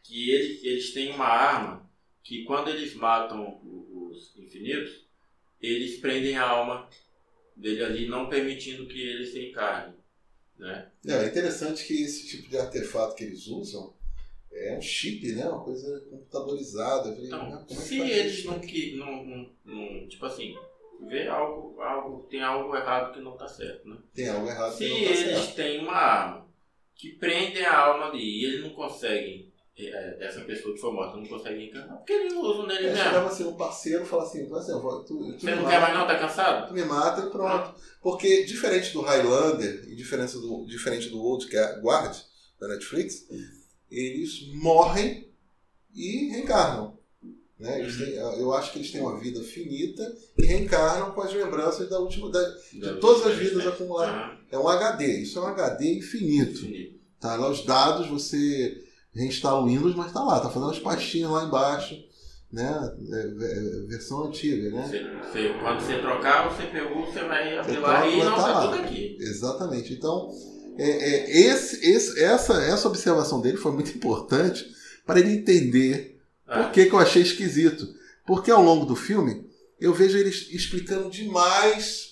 que 0.04 0.30
eles, 0.32 0.64
eles 0.64 0.94
têm 0.94 1.12
uma 1.12 1.26
arma 1.26 1.90
que 2.24 2.44
quando 2.44 2.70
eles 2.70 2.94
matam 2.94 3.60
os 3.64 4.36
infinitos, 4.38 5.06
eles 5.60 6.00
prendem 6.00 6.38
a 6.38 6.48
alma 6.48 6.88
dele 7.56 7.84
ali, 7.84 8.08
não 8.08 8.30
permitindo 8.30 8.88
que 8.88 9.00
ele 9.00 9.26
se 9.26 9.50
encarne. 9.50 9.96
Né? 10.58 10.92
É, 11.08 11.14
é 11.14 11.26
interessante 11.28 11.86
que 11.86 12.04
esse 12.04 12.28
tipo 12.28 12.50
de 12.50 12.58
artefato 12.58 13.16
que 13.16 13.24
eles 13.24 13.48
usam 13.48 13.94
é 14.52 14.78
um 14.78 14.82
chip, 14.82 15.32
né? 15.34 15.46
Uma 15.48 15.64
coisa 15.64 16.00
computadorizada. 16.10 17.12
Falei, 17.14 17.26
Então, 17.28 17.54
"Ah, 17.54 17.66
é 17.70 17.74
se 17.74 18.00
eles 18.00 18.34
isso?" 18.40 18.48
não, 18.48 18.60
que, 18.60 18.96
não, 18.96 19.26
não, 19.26 19.50
não- 19.66 20.08
tipo 20.08 20.26
assim, 20.26 20.56
vê 21.08 21.28
algo, 21.28 21.80
algo, 21.82 22.28
tem 22.30 22.42
algo 22.44 22.76
errado 22.76 23.14
que 23.14 23.22
não 23.22 23.34
está 23.34 23.48
certo, 23.48 23.88
né? 23.88 23.98
Tem 24.14 24.28
algo 24.30 24.48
errado 24.48 24.74
Se 24.74 24.84
que 24.84 24.90
não 24.90 24.98
tá 24.98 25.04
eles 25.04 25.20
certo. 25.20 25.56
têm 25.56 25.80
uma 25.80 25.94
arma 25.94 26.48
que 26.96 27.14
prende 27.14 27.60
a 27.64 27.76
alma 27.80 28.10
ali 28.10 28.42
e 28.42 28.46
eles 28.46 28.62
não 28.62 28.70
conseguem, 28.72 29.51
essa 29.90 30.42
pessoa 30.42 30.74
que 30.74 30.80
foi 30.82 30.92
morta 30.94 31.18
não 31.18 31.26
consegue 31.26 31.66
encarnar, 31.66 31.98
porque 31.98 32.14
eles 32.14 32.34
não 32.34 32.42
usam 32.42 32.68
nele 32.68 32.88
É, 32.88 32.90
mesmo. 32.92 33.04
chegava 33.04 33.28
assim, 33.28 33.44
um 33.46 33.54
parceiro 33.56 34.06
falava 34.06 34.28
assim, 34.30 34.54
assim 34.54 34.72
vou- 34.74 35.04
tu, 35.04 35.34
tu 35.34 35.40
Você 35.40 35.56
não 35.56 35.64
mata, 35.64 35.70
quer 35.76 35.82
mais 35.82 35.94
não, 35.98 36.08
tá 36.08 36.20
cansado? 36.20 36.68
tu 36.68 36.74
me 36.74 36.84
mata 36.86 37.22
e 37.28 37.30
pronto. 37.30 37.76
Porque 38.02 38.44
diferente 38.46 38.94
do 38.94 39.02
Highlander 39.02 39.86
e 39.88 39.96
diferente 39.96 40.34
do, 40.34 40.66
diferente 40.66 41.10
do 41.10 41.22
Old 41.22 41.48
Guard 41.82 42.16
da 42.60 42.68
Netflix, 42.68 43.28
eles 43.90 44.48
morrem 44.54 45.30
e 45.94 46.30
reencarnam. 46.32 47.00
Né? 47.60 47.80
Eles 47.80 47.94
Uhum. 48.00 48.06
têm- 48.06 48.16
eu 48.16 48.54
acho 48.54 48.72
que 48.72 48.80
eles 48.80 48.92
têm 48.92 49.02
uma 49.02 49.20
vida 49.20 49.42
finita 49.44 50.16
e 50.38 50.46
reencarnam 50.46 51.12
com 51.12 51.22
as 51.22 51.32
lembranças 51.34 51.88
da 51.90 52.00
última, 52.00 52.32
da- 52.32 52.56
de 52.74 53.00
todas 53.00 53.26
as 53.28 53.38
vidas 53.38 53.68
acumuladas. 53.68 54.16
Aham, 54.16 54.38
É 54.52 54.58
um 54.58 54.68
HD, 54.68 55.22
isso 55.22 55.38
é 55.38 55.42
um 55.44 55.46
HD 55.48 55.94
infinito. 55.94 56.60
infinito. 56.66 57.00
Tá 57.20 57.36
lá 57.36 57.50
os 57.50 57.64
dados, 57.64 58.08
você 58.08 58.84
reinstala 59.14 59.62
o 59.62 59.66
Windows, 59.68 59.96
mas 59.96 60.12
tá 60.14 60.24
lá, 60.24 60.40
tá 60.40 60.50
fazendo 60.50 60.72
as 60.72 60.80
pastinhas 60.80 61.32
lá 61.32 61.44
embaixo, 61.44 61.96
né? 62.52 62.96
É, 63.12 63.20
é, 63.20 63.88
versão 63.88 64.26
antiga, 64.26 64.70
né? 64.72 64.88
Você, 64.88 65.04
você- 65.04 65.54
quando 65.62 65.80
você 65.82 66.00
trocar 66.00 66.48
o 66.48 66.56
CPU, 66.56 67.06
você 67.06 67.24
vai 67.24 67.58
abrir 67.58 67.78
lá 67.80 68.08
e 68.08 68.18
não, 68.24 68.36
tá 68.36 68.44
tá 68.44 68.48
lá. 68.54 68.62
tudo 68.72 68.84
aqui. 68.84 69.18
Exatamente. 69.20 69.94
Então, 69.94 70.30
é, 70.78 70.90
é, 70.90 71.38
esse, 71.42 71.86
esse- 71.86 72.20
essa, 72.22 72.54
essa 72.64 72.88
observação 72.88 73.42
dele 73.42 73.58
foi 73.58 73.72
muito 73.72 73.92
importante 73.92 74.66
para 75.06 75.20
ele 75.20 75.32
entender 75.34 76.20
Ah, 76.48 76.64
por 76.64 76.72
que, 76.72 76.86
que 76.86 76.94
eu 76.94 77.00
achei 77.00 77.22
esquisito. 77.22 77.88
Porque 78.26 78.52
ao 78.52 78.62
longo 78.64 78.86
do 78.86 78.96
filme, 78.96 79.46
eu 79.80 79.94
vejo 79.94 80.18
eles 80.18 80.48
explicando 80.52 81.10
demais 81.10 82.12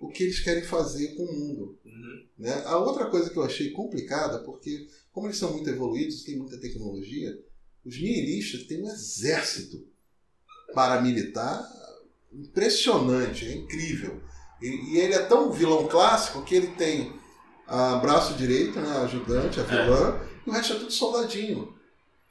o 0.00 0.08
que 0.08 0.24
eles 0.24 0.40
querem 0.40 0.62
fazer 0.62 1.14
com 1.14 1.22
o 1.24 1.32
mundo. 1.32 1.78
uhum. 1.84 2.22
Né? 2.38 2.62
A 2.66 2.76
outra 2.78 3.06
coisa 3.06 3.30
que 3.30 3.36
eu 3.36 3.42
achei 3.44 3.70
complicada, 3.70 4.38
porque 4.40 4.86
como 5.12 5.26
eles 5.26 5.36
são 5.38 5.52
muito 5.52 5.68
evoluídos, 5.68 6.22
têm 6.22 6.38
muita 6.38 6.58
tecnologia, 6.58 7.38
os 7.84 8.00
nihilistas 8.00 8.64
têm 8.64 8.82
um 8.82 8.88
exército 8.88 9.86
paramilitar 10.74 11.62
impressionante, 12.32 13.46
é 13.46 13.54
incrível. 13.54 14.20
E, 14.60 14.66
e 14.94 14.98
ele 14.98 15.14
é 15.14 15.22
tão 15.26 15.52
vilão 15.52 15.86
clássico 15.86 16.42
que 16.44 16.54
ele 16.54 16.68
tem 16.68 17.12
a 17.66 17.96
braço 17.96 18.34
direito, 18.34 18.80
né, 18.80 18.88
a 18.88 19.02
ajudante, 19.02 19.60
a 19.60 19.64
vilã, 19.64 20.20
e 20.46 20.50
o 20.50 20.52
resto 20.52 20.74
é 20.74 20.78
tudo 20.78 20.90
soldadinho. 20.92 21.74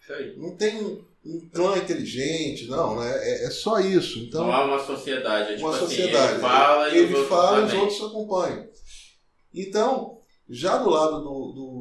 Isso 0.01 0.13
aí. 0.13 0.35
Não 0.37 0.55
tem 0.55 0.81
um, 1.25 1.49
clã 1.53 1.77
inteligente, 1.77 2.67
não, 2.67 2.99
né? 2.99 3.11
é, 3.17 3.45
é 3.45 3.49
só 3.51 3.79
isso. 3.79 4.19
Então, 4.19 4.45
não 4.45 4.51
há 4.53 4.65
uma 4.65 4.83
sociedade. 4.83 5.51
É 5.53 5.55
tipo 5.55 5.67
uma 5.67 5.75
assim, 5.75 5.85
sociedade. 5.85 6.31
ele 6.33 6.41
fala 6.41 6.89
e 6.89 6.91
os 6.91 6.95
ele 6.95 7.13
outros 7.13 7.29
fala 7.29 7.61
e 7.61 7.65
os 7.65 7.73
outros 7.73 8.01
acompanham. 8.01 8.69
Então, 9.53 10.17
já 10.49 10.77
do 10.77 10.89
lado 10.89 11.19
do- 11.19 11.51
do- 11.53 11.80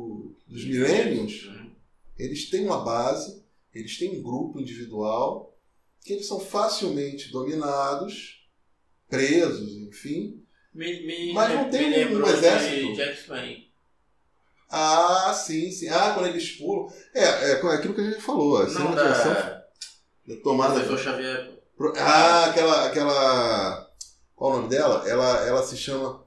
dos 0.50 0.64
milênios, 0.64 1.46
Uhum. 1.46 1.70
eles 2.18 2.50
têm 2.50 2.64
uma 2.66 2.82
base, 2.84 3.42
eles 3.72 3.96
têm 3.98 4.18
um 4.18 4.22
grupo 4.22 4.60
individual, 4.60 5.56
que 6.04 6.12
eles 6.12 6.26
são 6.26 6.40
facilmente 6.40 7.30
dominados, 7.30 8.46
presos, 9.08 9.72
enfim. 9.76 10.42
Me, 10.74 11.06
me, 11.06 11.32
Mas 11.32 11.54
não 11.54 11.70
tem 11.70 11.86
um 11.86 11.90
lembrou 11.90 12.28
exército? 12.28 12.96
Ah, 14.68 15.32
sim, 15.34 15.70
sim. 15.70 15.88
Ah, 15.88 16.12
quando 16.14 16.26
eles 16.28 16.52
pulam. 16.52 16.92
É, 17.14 17.24
é 17.24 17.52
aquilo 17.52 17.94
que 17.94 18.00
a 18.00 18.10
gente 18.10 18.20
falou, 18.22 18.58
a 18.58 18.68
cena 18.68 18.84
Não 18.84 18.94
de 18.94 19.00
ação 19.00 19.34
da 19.34 19.60
da 20.26 20.36
tomada. 20.42 20.74
professor 20.74 20.98
Xavier. 20.98 21.58
Ah, 21.96 22.44
aquela, 22.46 22.86
aquela. 22.86 23.90
Qual 24.36 24.52
o 24.52 24.56
nome 24.58 24.68
dela? 24.68 25.08
Ela, 25.08 25.44
ela 25.46 25.62
se 25.66 25.76
chama 25.76 26.24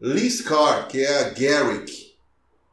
Liz 0.00 0.40
Carr, 0.40 0.88
que 0.88 0.98
é 0.98 1.18
a 1.20 1.28
Garrick. 1.30 2.09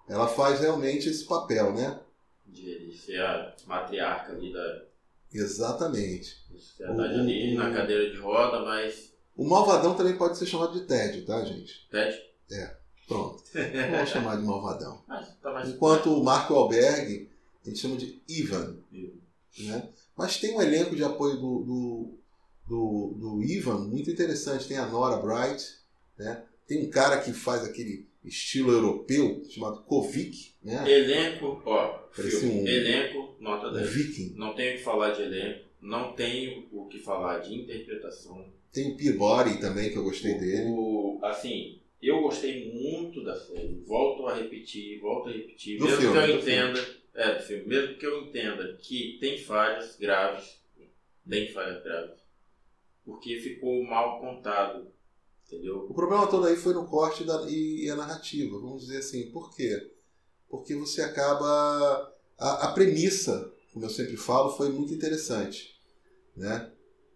Ela 0.08 0.28
faz 0.28 0.60
realmente 0.60 1.10
esse 1.10 1.26
papel, 1.26 1.74
né? 1.74 2.00
De, 2.46 2.96
ser 2.98 3.22
a 3.22 3.54
matriarca 3.65 4.32
ali 4.34 4.52
da 4.54 4.84
Exatamente. 5.34 6.36
da 6.52 6.58
sociedade 6.60 7.00
O- 7.00 7.20
ali, 7.22 7.56
na 7.56 7.72
cadeira 7.74 8.10
de 8.10 8.17
roda, 8.17 8.63
mas. 8.63 9.13
O 9.36 9.48
Malvadão 9.48 9.96
também 9.96 10.17
pode 10.17 10.38
ser 10.38 10.46
chamado 10.46 10.74
de 10.80 10.88
Ted, 10.88 11.22
tá, 11.24 11.43
gente? 11.46 11.88
Pede. 11.91 12.26
Pronto. 13.08 13.41
Vamos 13.54 14.10
chamar 14.10 14.36
de 14.38 14.43
Malvadão. 14.43 15.02
Mas 15.08 15.34
tá 15.41 15.52
mais. 15.54 15.70
Enquanto 15.70 16.12
o 16.13 16.24
Marco 16.24 16.54
Alberg, 16.56 17.30
a 17.65 17.70
gente 17.70 17.80
chama 17.80 17.96
de 17.96 18.22
Ivan. 18.28 18.78
Né? 19.60 19.89
Mas 20.15 20.38
tem 20.39 20.56
um 20.56 20.62
elenco 20.62 20.96
de 20.96 21.04
apoio 21.04 21.36
do, 21.38 21.63
do, 21.63 22.17
do, 22.67 23.13
do 23.17 23.43
Ivan 23.43 23.80
muito 23.88 24.10
interessante. 24.12 24.67
Tem 24.67 24.78
a 24.78 24.88
Nora 24.88 25.17
Bright, 25.17 25.63
né? 26.17 26.43
Tem 26.67 26.86
um 26.86 26.89
cara 26.89 27.22
que 27.22 27.32
faz 27.32 27.63
aquele 27.63 28.06
estilo 28.23 28.71
europeu 28.71 29.43
chamado 29.49 29.84
Kovic, 29.84 30.53
né? 30.63 30.84
Elenco, 30.91 31.62
ó, 31.65 31.99
filme, 32.12 32.62
um- 32.62 32.67
elenco, 32.67 33.36
nota 33.39 33.67
Um 33.69 33.73
10. 33.73 33.89
viking. 33.93 34.34
Não 34.36 34.53
tenho 34.56 34.73
o 34.73 34.77
que 34.77 34.84
falar 34.84 35.12
de 35.12 35.21
elenco, 35.23 35.65
não 35.82 36.13
tenho 36.13 36.67
o 36.71 36.86
que 36.88 36.99
falar 36.99 37.39
de 37.39 37.53
interpretação. 37.56 38.45
Tem 38.73 38.91
o 38.91 38.97
Peabody 38.97 39.60
também, 39.60 39.89
que 39.91 39.97
eu 39.97 40.03
gostei 40.03 40.34
dele. 40.38 40.65
O, 40.69 41.19
assim, 41.23 41.80
eu 42.01 42.21
gostei 42.21 42.71
muito 42.73 43.23
da 43.23 43.36
série. 43.36 43.82
Volto 43.88 44.27
a 44.27 44.36
repetir, 44.36 44.99
volto 44.99 45.30
a 45.30 45.32
repetir. 45.32 45.80
Do 45.80 45.86
mesmo 45.86 46.01
filme, 46.01 46.13
que 46.25 46.32
eu 46.32 46.39
entenda, 46.39 46.86
é, 47.15 47.34
do 47.36 47.41
filme, 47.43 47.65
mesmo 47.65 47.95
que 47.95 48.06
eu 48.06 48.21
entenda 48.23 48.77
que 48.82 49.17
tem 49.19 49.38
falhas 49.38 49.95
graves, 49.97 50.60
bem 51.25 51.47
falhas 51.51 51.82
graves, 51.84 52.19
porque 53.06 53.38
ficou 53.39 53.84
mal 53.84 54.19
contado, 54.19 54.91
entendeu? 55.47 55.86
O 55.89 55.93
problema 55.93 56.27
todo 56.27 56.45
aí 56.45 56.55
foi 56.55 56.73
no 56.73 56.86
corte 56.88 57.23
da, 57.23 57.49
e, 57.49 57.86
e 57.86 57.89
a 57.89 57.95
narrativa, 57.95 58.60
vamos 58.60 58.83
dizer 58.83 58.97
assim. 58.97 59.31
Por 59.31 59.55
quê? 59.55 59.91
Porque 60.49 60.75
você 60.75 61.01
acaba. 61.01 62.13
A, 62.38 62.67
a 62.67 62.71
premissa, 62.73 63.51
como 63.73 63.86
eu 63.86 63.89
sempre 63.89 64.15
falo, 64.17 64.55
foi 64.55 64.69
muito 64.69 64.93
interessante. 64.93 65.75
Né? 66.36 66.71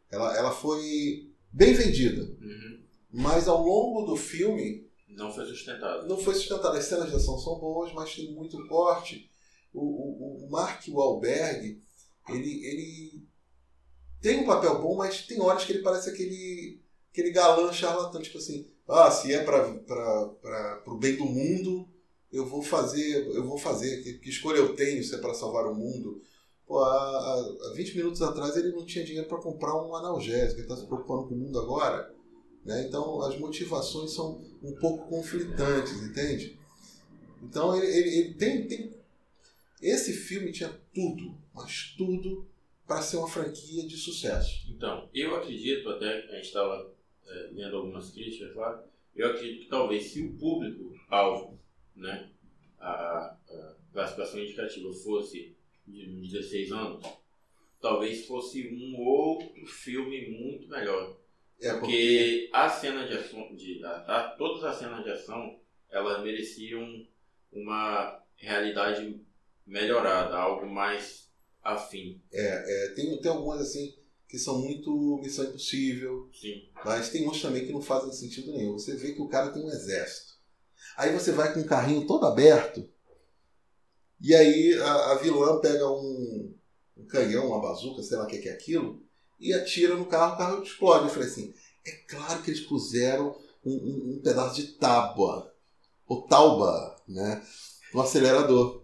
Ela, 0.10 0.36
ela 0.36 0.52
foi 0.52 1.30
bem 1.54 1.74
vendida, 1.74 2.24
Uhum. 2.24 2.84
mas 3.12 3.48
ao 3.48 3.62
longo 3.64 4.04
do 4.06 4.16
filme 4.16 4.90
Não 5.10 5.32
foi 5.32 5.46
sustentado. 5.46 6.08
não 6.08 6.18
foi 6.18 6.34
sustentada. 6.34 6.78
As 6.80 6.86
cenas 6.86 7.10
de 7.10 7.16
ação 7.16 7.38
são 7.38 7.60
boas, 7.60 7.94
mas 7.94 8.16
tem 8.16 8.34
muito 8.34 8.58
corte. 8.68 9.30
O, 9.74 9.80
o, 9.82 10.46
o 10.48 10.50
Mark 10.50 10.84
Wahlberg, 10.90 11.80
ele, 12.30 12.66
ele 12.66 13.24
tem 14.22 14.40
um 14.40 14.46
papel 14.46 14.82
bom, 14.82 14.96
mas 14.98 15.26
tem 15.26 15.40
horas 15.40 15.64
que 15.64 15.72
ele 15.72 15.82
parece 15.84 16.10
aquele, 16.10 16.82
aquele 17.12 17.32
galã 17.32 17.72
charlatão, 17.74 18.22
tipo 18.22 18.38
assim, 18.38 18.66
ah, 18.88 19.12
se 19.12 19.34
é 19.34 19.44
para 19.44 20.82
o 20.88 20.98
bem 20.98 21.18
do 21.18 21.26
mundo, 21.26 21.88
eu 22.32 22.46
vou 22.46 22.62
fazer, 22.62 23.28
eu 23.28 23.46
vou 23.46 23.58
fazer, 23.58 24.02
que, 24.02 24.14
que 24.14 24.30
escolha 24.30 24.58
eu 24.58 24.76
tenho 24.76 25.04
se 25.04 25.14
é 25.14 25.18
para 25.18 25.34
salvar 25.34 25.66
o 25.66 25.76
mundo. 25.76 26.22
Pô, 26.66 26.80
há, 26.80 26.90
há 26.90 27.70
há 27.70 27.74
20 27.76 27.98
minutos 27.98 28.22
atrás 28.22 28.56
ele 28.56 28.72
não 28.72 28.86
tinha 28.86 29.04
dinheiro 29.04 29.28
para 29.28 29.38
comprar 29.38 29.76
um 29.76 29.94
analgésico, 29.94 30.56
ele 30.56 30.62
está 30.62 30.78
se 30.78 30.86
preocupando 30.86 31.28
com 31.28 31.36
o 31.36 31.38
mundo 31.38 31.60
agora. 31.60 32.14
Né? 32.64 32.86
Então 32.88 33.22
as 33.22 33.38
motivações 33.38 34.14
são 34.14 34.42
um 34.64 34.74
pouco 34.76 35.10
conflitantes, 35.10 36.02
entende? 36.04 36.58
Então 37.44 37.76
ele, 37.76 37.88
ele, 37.88 38.18
ele 38.18 38.34
tem, 38.36 38.68
tem. 38.68 38.94
Esse 39.82 40.14
filme 40.14 40.52
tinha 40.52 40.70
tudo, 40.94 41.36
mas 41.54 41.94
tudo 41.98 42.46
para 42.88 43.02
ser 43.02 43.18
uma 43.18 43.28
franquia 43.28 43.88
de 43.88 43.98
sucesso. 43.98 44.66
Então, 44.70 45.10
eu 45.14 45.36
acredito, 45.36 45.90
até 45.90 46.08
a 46.08 46.36
gente 46.36 46.48
estava 46.48 46.92
é, 47.32 47.50
lendo 47.54 47.78
algumas 47.78 48.12
críticas 48.12 48.56
lá, 48.56 48.84
eu 49.16 49.30
acredito 49.30 49.62
que 49.64 49.70
talvez 49.70 50.06
se 50.12 50.24
o 50.24 50.34
público-alvo, 50.38 51.60
né, 51.96 52.30
a, 52.80 52.90
a 52.90 53.76
classificação 53.94 54.40
indicativa 54.40 54.92
fosse 54.94 55.56
de 55.88 56.06
16 56.30 56.72
anos, 56.72 57.06
talvez 57.82 58.26
fosse 58.26 58.68
um 58.70 58.98
outro 59.00 59.66
filme 59.66 60.30
muito 60.30 60.68
melhor. 60.70 61.18
É 61.62 61.74
Porque 61.74 62.50
a 62.54 62.70
cena 62.70 63.06
de 63.06 63.14
ação, 63.14 63.56
de, 63.56 63.84
a, 63.84 63.92
a- 63.92 64.30
todas 64.38 64.64
as 64.64 64.78
cenas 64.78 65.04
de 65.04 65.12
ação, 65.12 65.60
elas 65.90 66.24
mereciam 66.24 67.06
uma 67.52 68.24
realidade 68.36 69.20
melhorada, 69.68 70.36
algo 70.38 70.68
mais 70.68 71.30
afim. 71.64 72.20
é, 72.34 72.94
tem, 72.96 73.20
tem 73.22 73.32
algumas 73.32 73.62
assim 73.62 73.94
que 74.32 74.40
são 74.40 74.60
muito 74.60 75.20
Missão 75.22 75.44
Impossível, 75.44 76.30
Sim. 76.34 76.70
mas 76.86 77.10
tem 77.10 77.28
uns 77.28 77.42
também 77.42 77.66
que 77.66 77.74
não 77.74 77.82
fazem 77.82 78.14
sentido 78.14 78.54
nenhum. 78.54 78.74
Você 78.80 78.96
vê 78.96 79.12
que 79.12 79.22
o 79.22 79.28
cara 79.28 79.50
tem 79.52 79.62
um 79.62 79.70
exército. 79.70 80.32
Aí 80.96 81.12
você 81.14 81.34
vai 81.34 81.54
com 81.54 81.60
um 81.60 81.66
carrinho 81.66 82.08
todo 82.08 82.26
aberto, 82.26 82.88
e 84.22 84.34
aí 84.34 84.74
a, 84.82 85.12
a 85.12 85.16
vilã 85.16 85.60
pega 85.60 85.86
um, 85.90 86.54
um 86.98 87.06
canhão, 87.08 87.48
uma 87.48 87.60
bazuca, 87.62 88.02
sei 88.04 88.18
lá 88.18 88.24
o 88.24 88.28
que 88.28 88.38
que 88.38 88.48
é 88.50 88.54
aquilo, 88.54 89.04
e 89.40 89.54
atira 89.54 89.96
no 89.96 90.06
carro, 90.06 90.36
o 90.36 90.38
carro 90.38 90.64
explode. 90.64 91.06
Eu 91.06 91.10
falei 91.10 91.28
assim, 91.28 91.54
é 91.86 91.92
claro 91.92 92.42
que 92.42 92.52
eles 92.52 92.62
puseram 92.62 93.36
um, 93.66 93.74
um- 93.74 94.14
um 94.16 94.22
pedaço 94.24 94.56
de 94.56 94.68
tábua, 94.74 95.54
ou 96.08 96.22
tauba, 96.22 96.96
né, 97.08 97.46
no 97.94 98.02
acelerador. 98.02 98.81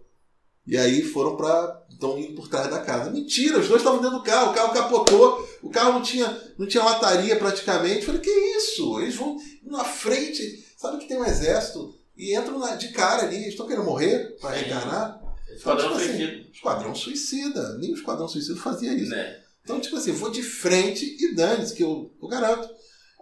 E 0.68 0.76
aí 0.76 1.02
foram 1.02 1.34
para 1.36 1.82
estão 1.90 2.16
indo 2.18 2.34
por 2.34 2.46
trás 2.48 2.70
da 2.70 2.78
casa. 2.80 3.10
Mentira, 3.10 3.58
os 3.58 3.66
dois 3.66 3.80
estavam 3.80 4.00
dentro 4.00 4.18
do 4.18 4.22
carro, 4.22 4.52
o 4.52 4.54
carro 4.54 4.72
capotou, 4.72 5.48
o 5.62 5.68
carro 5.70 5.94
não 5.94 6.02
tinha, 6.02 6.40
não 6.56 6.66
tinha 6.66 6.84
lataria 6.84 7.34
praticamente. 7.36 8.00
Eu 8.00 8.02
falei, 8.06 8.20
que 8.20 8.30
isso? 8.30 9.00
Eles 9.00 9.16
vão 9.16 9.36
na 9.64 9.82
frente, 9.84 10.64
sabe 10.76 10.98
que 10.98 11.08
tem 11.08 11.18
um 11.18 11.24
exército, 11.24 11.92
e 12.16 12.36
entram 12.36 12.58
na- 12.58 12.76
de 12.76 12.88
cara 12.92 13.24
ali, 13.24 13.36
eles 13.36 13.48
estão 13.48 13.66
querendo 13.66 13.84
morrer 13.84 14.36
para 14.40 14.50
reencarnar. 14.56 15.20
Esquadrão 15.56 15.88
Tipo 15.88 15.96
assim, 16.00 16.06
Suicida. 16.18 16.48
Esquadrão 16.52 16.94
Suicida, 16.94 17.78
nem 17.78 17.90
o 17.90 17.94
Esquadrão 17.96 18.28
Suicida 18.28 18.60
fazia 18.60 18.92
isso. 18.92 19.10
Né? 19.10 19.40
Então, 19.64 19.80
tipo 19.80 19.96
assim, 19.96 20.12
vou 20.12 20.30
de 20.30 20.42
frente 20.42 21.16
e 21.18 21.34
dane-se, 21.34 21.74
que 21.74 21.82
eu, 21.82 22.14
eu 22.22 22.28
garanto. 22.28 22.68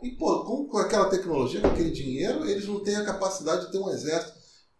E, 0.02 0.10
pô, 0.10 0.44
com, 0.44 0.66
com 0.66 0.78
aquela 0.78 1.08
tecnologia, 1.08 1.60
com 1.62 1.68
aquele 1.68 1.90
dinheiro, 1.90 2.46
eles 2.48 2.66
não 2.66 2.80
têm 2.80 2.96
a 2.96 3.04
capacidade 3.04 3.66
de 3.66 3.72
ter 3.72 3.78
um 3.78 3.88
exército, 3.90 4.34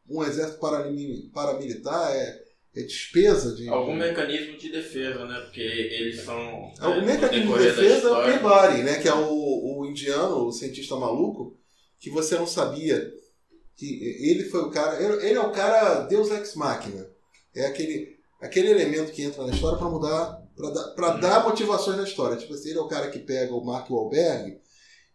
um 0.08 0.22
exército 0.22 0.58
parami- 0.58 1.30
paramilitar, 1.32 2.10
é, 2.12 2.45
é 2.76 2.82
despesa 2.82 3.54
de. 3.54 3.68
Algum 3.68 3.94
mecanismo 3.94 4.58
de 4.58 4.70
defesa, 4.70 5.24
né? 5.24 5.40
Porque 5.40 5.60
eles 5.60 6.20
são. 6.20 6.70
Algum 6.78 7.00
é, 7.00 7.04
mecanismo 7.04 7.56
de 7.56 7.64
defesa 7.64 8.08
é 8.08 8.12
o 8.12 8.24
Peabody, 8.24 8.82
né? 8.82 8.98
Que 9.00 9.08
é 9.08 9.14
o, 9.14 9.78
o 9.80 9.86
indiano, 9.86 10.46
o 10.46 10.52
cientista 10.52 10.94
maluco, 10.96 11.56
que 11.98 12.10
você 12.10 12.36
não 12.36 12.46
sabia 12.46 13.10
que 13.74 14.00
ele 14.20 14.44
foi 14.44 14.60
o 14.60 14.70
cara. 14.70 15.02
Ele 15.02 15.26
ele 15.26 15.38
é 15.38 15.40
o 15.40 15.52
cara 15.52 16.00
Deus 16.00 16.30
Ex 16.30 16.54
Machina. 16.54 17.06
É 17.54 17.66
aquele, 17.66 18.16
aquele 18.42 18.70
elemento 18.70 19.12
que 19.12 19.22
entra 19.22 19.46
na 19.46 19.54
história 19.54 19.78
para 19.78 19.88
mudar, 19.88 20.42
para 20.54 20.70
dar, 20.70 20.84
pra 20.90 21.14
Hum. 21.14 21.20
dar 21.20 21.44
motivações 21.44 21.96
na 21.96 22.04
história. 22.04 22.36
Tipo 22.36 22.52
assim, 22.52 22.68
ele 22.70 22.78
é 22.78 22.82
o 22.82 22.88
cara 22.88 23.08
que 23.10 23.18
pega 23.18 23.54
o 23.54 23.64
Mark 23.64 23.90
Wahlberg 23.90 24.58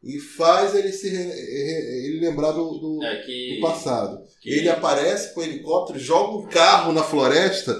e 0.04 0.20
faz 0.20 0.74
ele 0.76 0.92
se 0.92 1.10
re- 1.10 1.24
re- 1.24 2.06
ele 2.08 2.20
lembrar 2.20 2.52
do, 2.52 2.78
do, 2.80 3.04
É 3.04 3.22
que. 3.24 3.56
do 3.56 3.62
passado. 3.62 4.24
que- 4.42 4.50
Ele 4.50 4.70
aparece 4.70 5.34
com 5.34 5.42
o 5.42 5.44
helicóptero, 5.44 6.00
joga 6.00 6.38
um 6.38 6.48
carro 6.50 6.92
na 6.92 7.04
floresta 7.04 7.76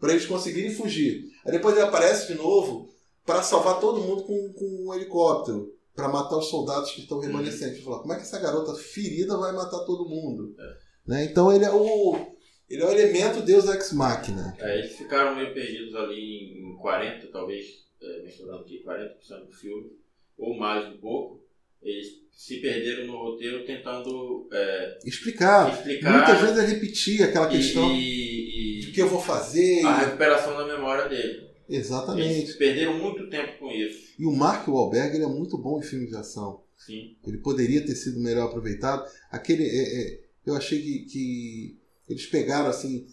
para 0.00 0.12
eles 0.12 0.26
conseguirem 0.26 0.70
fugir. 0.74 1.24
Aí 1.44 1.52
depois 1.52 1.76
ele 1.76 1.84
aparece 1.86 2.28
de 2.28 2.34
novo 2.38 2.88
para 3.24 3.42
salvar 3.42 3.78
todo 3.80 4.00
mundo 4.02 4.22
com, 4.24 4.52
com 4.52 4.86
um 4.88 4.94
helicóptero, 4.94 5.72
para 5.94 6.08
matar 6.08 6.36
os 6.36 6.46
soldados 6.50 6.90
que 6.92 7.00
estão 7.00 7.18
remanescentes. 7.20 7.82
Falar, 7.82 8.00
como 8.00 8.12
é 8.12 8.16
que 8.16 8.22
essa 8.22 8.38
garota 8.38 8.74
ferida 8.74 9.36
vai 9.38 9.52
matar 9.52 9.80
todo 9.84 10.08
mundo? 10.08 10.54
Né? 11.06 11.24
Então 11.24 11.52
ele 11.52 11.64
é 11.64 11.70
o 11.72 12.16
ele 12.68 12.82
é 12.82 12.84
o 12.86 12.90
elemento 12.90 13.42
Deus 13.42 13.66
Ex 13.68 13.92
Machina. 13.92 14.56
é, 14.58 14.78
eles 14.80 14.96
ficaram 14.96 15.36
meio 15.36 15.54
perdidos 15.54 15.94
ali 15.94 16.52
em 16.58 16.76
40, 16.76 17.28
talvez, 17.28 17.64
é, 18.02 18.22
mencionando 18.24 18.62
aqui, 18.62 18.82
40% 18.84 19.46
do 19.46 19.52
filme, 19.52 19.90
ou 20.36 20.56
mais 20.58 20.86
um 20.92 20.98
pouco. 20.98 21.40
Eles 21.82 22.06
se 22.32 22.60
perderam 22.60 23.06
no 23.06 23.16
roteiro 23.16 23.64
tentando 23.64 24.48
é, 24.52 24.98
Explicar. 25.04 25.72
explicar 25.72 26.12
Muitas 26.12 26.40
vezes 26.40 26.58
é 26.58 26.66
repetir 26.74 27.22
aquela 27.22 27.48
e- 27.52 27.56
questão 27.56 27.94
e, 27.96 28.80
de 28.80 28.88
o 28.90 28.92
que 28.92 29.02
eu 29.02 29.08
vou 29.08 29.20
fazer. 29.20 29.84
a 29.84 29.98
recuperação 30.04 30.56
da 30.56 30.66
memória 30.66 31.08
dele. 31.08 31.46
Exatamente. 31.68 32.28
Eles 32.40 32.54
perderam 32.56 32.98
muito 32.98 33.28
tempo 33.28 33.58
com 33.58 33.70
isso. 33.72 34.14
E 34.18 34.24
o 34.24 34.32
Mark 34.32 34.68
Wahlberg 34.68 35.16
ele 35.16 35.24
é 35.24 35.28
muito 35.28 35.58
bom 35.58 35.78
em 35.78 35.82
filmes 35.82 36.10
de 36.10 36.16
ação. 36.16 36.62
Sim. 36.76 37.16
Ele 37.26 37.38
poderia 37.38 37.84
ter 37.84 37.94
sido 37.94 38.20
melhor 38.20 38.46
aproveitado. 38.48 39.04
Aquele, 39.30 39.64
é, 39.64 40.00
é, 40.12 40.20
eu 40.46 40.54
achei 40.54 40.80
que, 40.80 40.98
que 41.06 41.76
eles 42.08 42.26
pegaram 42.26 42.68
assim 42.68 43.06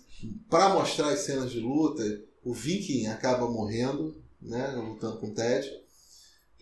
para 0.49 0.69
mostrar 0.69 1.09
as 1.09 1.19
cenas 1.19 1.51
de 1.51 1.59
luta. 1.59 2.03
O 2.43 2.53
Viking 2.53 3.07
acaba 3.07 3.49
morrendo, 3.49 4.21
né, 4.41 4.67
lutando 4.75 5.17
com 5.17 5.27
o 5.27 5.33
Ted, 5.33 5.67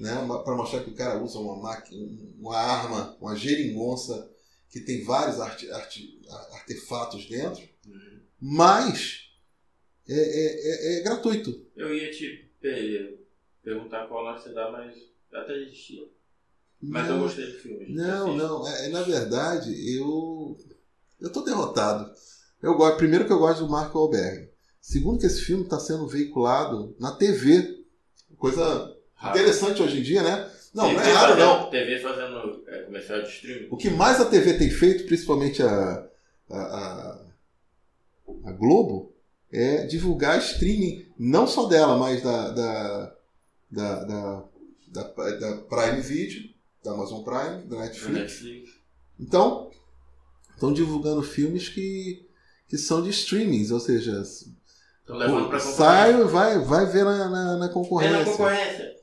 né, 0.02 0.14
para 0.44 0.56
mostrar 0.56 0.84
que 0.84 0.90
o 0.90 0.96
cara 0.96 1.22
usa 1.24 1.38
uma 1.40 1.58
máquina, 1.62 2.08
uma 2.40 2.58
arma, 2.58 3.16
uma 3.22 3.36
geringonça 3.36 4.30
que 4.70 4.80
tem 4.82 5.04
vários 5.04 5.40
arte, 5.40 5.70
arte- 5.72 6.20
artefatos 6.54 7.28
dentro, 7.28 7.62
Uhum. 7.88 8.20
mas 8.40 9.30
é, 10.08 10.14
é- 10.14 10.96
é- 10.98 11.00
é 11.00 11.04
gratuito. 11.04 11.66
Eu 11.76 11.94
ia 11.94 12.10
te 12.12 12.50
per- 12.60 13.20
perguntar 13.64 14.08
qual 14.08 14.24
nota 14.26 14.42
você 14.42 14.54
dá, 14.54 14.72
mas 14.72 14.96
até 15.34 15.54
desistir. 15.60 16.12
Mas 16.82 17.08
eu 17.08 17.16
Não, 17.18 17.24
gostei 17.24 17.46
do 17.46 17.60
filme. 17.60 17.94
Não, 17.94 18.36
não. 18.36 18.68
É, 18.68 18.88
é, 18.88 18.90
na 18.90 19.04
verdade, 19.04 19.70
eu. 19.96 20.58
Eu 21.20 21.32
tô 21.32 21.42
derrotado. 21.44 22.12
Eu 22.62 22.76
gosto, 22.76 22.98
primeiro 22.98 23.26
que 23.28 23.32
eu 23.32 23.38
gosto 23.38 23.60
do 23.66 23.70
Mark 23.70 23.94
Wahlberg. 23.94 24.50
Segundo 24.82 25.20
que 25.20 25.28
esse 25.28 25.42
filme 25.42 25.64
está 25.64 25.80
sendo 25.80 26.08
veiculado 26.08 26.96
na 27.00 27.12
TV. 27.16 27.84
Coisa 28.36 28.98
Raro. 29.22 29.38
interessante 29.38 29.82
hoje 29.82 30.00
em 30.00 30.04
dia, 30.04 30.22
né? 30.24 30.50
Não, 30.74 30.92
não 30.94 31.00
é 31.00 31.04
TV 31.04 31.12
raro 31.14 31.34
fazendo- 31.34 31.46
não. 31.64 31.70
TV 31.70 32.00
fazendo 32.00 32.64
é, 32.68 32.78
comercial 32.84 33.22
de 33.22 33.28
streaming. 33.30 33.68
O 33.70 33.78
que 33.78 33.90
mais 33.90 34.20
a 34.22 34.26
TV 34.26 34.54
tem 34.58 34.70
feito, 34.70 35.06
principalmente 35.06 35.62
a, 35.62 36.06
a, 36.50 36.58
a, 36.58 37.22
a 38.46 38.52
Globo, 38.54 39.14
é 39.52 39.86
divulgar 39.86 40.40
streaming, 40.40 41.06
não 41.20 41.46
só 41.46 41.66
dela, 41.68 41.98
mas 41.98 42.24
da, 42.24 42.50
da, 42.52 43.14
da, 43.70 44.04
da, 44.06 44.44
da, 44.88 45.04
da 45.04 45.58
Prime 45.58 46.02
Video, 46.02 46.50
da 46.84 46.92
Amazon 46.92 47.22
Prime, 47.24 47.64
da 47.66 47.78
Netflix. 47.80 48.14
Netflix. 48.22 48.70
Então, 49.20 49.70
estão 50.54 50.72
divulgando 50.72 51.22
filmes 51.22 51.68
que, 51.70 52.26
que 52.68 52.78
são 52.78 53.04
de 53.04 53.10
streamings, 53.10 53.72
ou 53.72 53.80
seja, 53.80 54.22
Estão 54.22 55.18
levando 55.18 55.50
pra 55.50 55.60
sai 55.60 56.14
concorrência. 56.14 56.30
e 56.30 56.32
vai, 56.32 56.60
vai 56.60 56.86
ver 56.86 57.04
na, 57.04 57.28
na, 57.30 57.58
na 57.58 57.66
É 57.66 57.68
na 57.68 57.70
concorrência. 58.24 58.96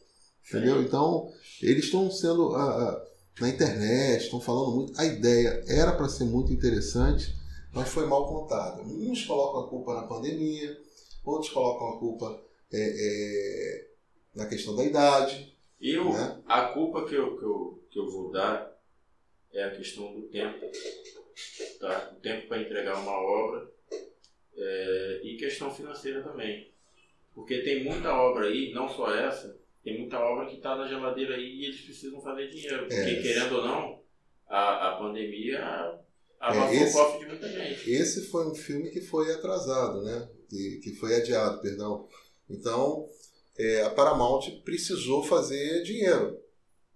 Entendeu? 0.48 0.82
Então, 0.82 1.30
eles 1.62 1.84
estão 1.84 2.10
sendo 2.10 2.54
ah, 2.54 3.04
na 3.40 3.48
internet, 3.48 4.24
estão 4.24 4.40
falando 4.40 4.74
muito. 4.74 4.98
A 4.98 5.04
ideia 5.04 5.62
era 5.68 5.92
para 5.92 6.08
ser 6.08 6.24
muito 6.24 6.52
interessante, 6.52 7.34
mas 7.72 7.88
foi 7.88 8.06
mal 8.06 8.26
contada. 8.26 8.82
Uns 8.82 9.24
colocam 9.24 9.60
a 9.60 9.68
culpa 9.68 9.94
na 9.94 10.06
pandemia, 10.06 10.76
outros 11.24 11.52
colocam 11.52 11.88
a 11.88 11.98
culpa 11.98 12.42
é, 12.72 12.78
é, 12.78 13.88
na 14.34 14.46
questão 14.46 14.74
da 14.74 14.84
idade. 14.84 15.54
Eu, 15.80 16.12
Né? 16.12 16.42
a 16.46 16.62
culpa 16.68 17.04
que 17.04 17.14
eu, 17.14 17.36
que, 17.36 17.44
eu, 17.44 17.82
que 17.90 17.98
eu 17.98 18.10
vou 18.10 18.32
dar 18.32 18.76
é 19.52 19.64
a 19.64 19.76
questão 19.76 20.12
do 20.14 20.22
tempo. 20.28 20.66
Tá? 21.78 22.12
O 22.16 22.20
tempo 22.20 22.48
para 22.48 22.62
entregar 22.62 23.00
uma 23.00 23.12
obra 23.12 23.70
é, 24.56 25.20
e 25.22 25.36
questão 25.36 25.70
financeira 25.70 26.22
também. 26.22 26.72
Porque 27.34 27.58
tem 27.62 27.84
muita 27.84 28.12
obra 28.12 28.46
aí, 28.46 28.72
não 28.72 28.88
só 28.88 29.14
essa, 29.14 29.56
tem 29.84 29.98
muita 30.00 30.18
obra 30.18 30.46
que 30.46 30.56
está 30.56 30.76
na 30.76 30.86
geladeira 30.88 31.34
aí 31.34 31.42
e 31.60 31.64
eles 31.66 31.80
precisam 31.82 32.20
fazer 32.20 32.48
dinheiro. 32.48 32.80
Porque, 32.80 32.94
É. 32.94 33.22
querendo 33.22 33.56
ou 33.56 33.64
não, 33.64 34.02
a, 34.48 34.88
a 34.94 34.96
pandemia 34.98 35.58
abafou 36.40 36.74
esse- 36.74 36.96
o 36.96 36.98
cofre 37.04 37.18
de 37.20 37.26
muita 37.26 37.48
gente. 37.48 37.90
Esse 37.90 38.26
foi 38.26 38.46
um 38.46 38.54
filme 38.54 38.90
que 38.90 39.00
foi 39.00 39.32
atrasado, 39.32 40.02
né? 40.02 40.28
Que, 40.48 40.80
que 40.82 40.94
foi 40.96 41.14
adiado, 41.14 41.60
perdão. 41.60 42.06
Então, 42.48 43.08
é, 43.58 43.82
a 43.82 43.90
Paramount 43.90 44.40
precisou 44.64 45.22
fazer 45.24 45.82
dinheiro. 45.82 46.38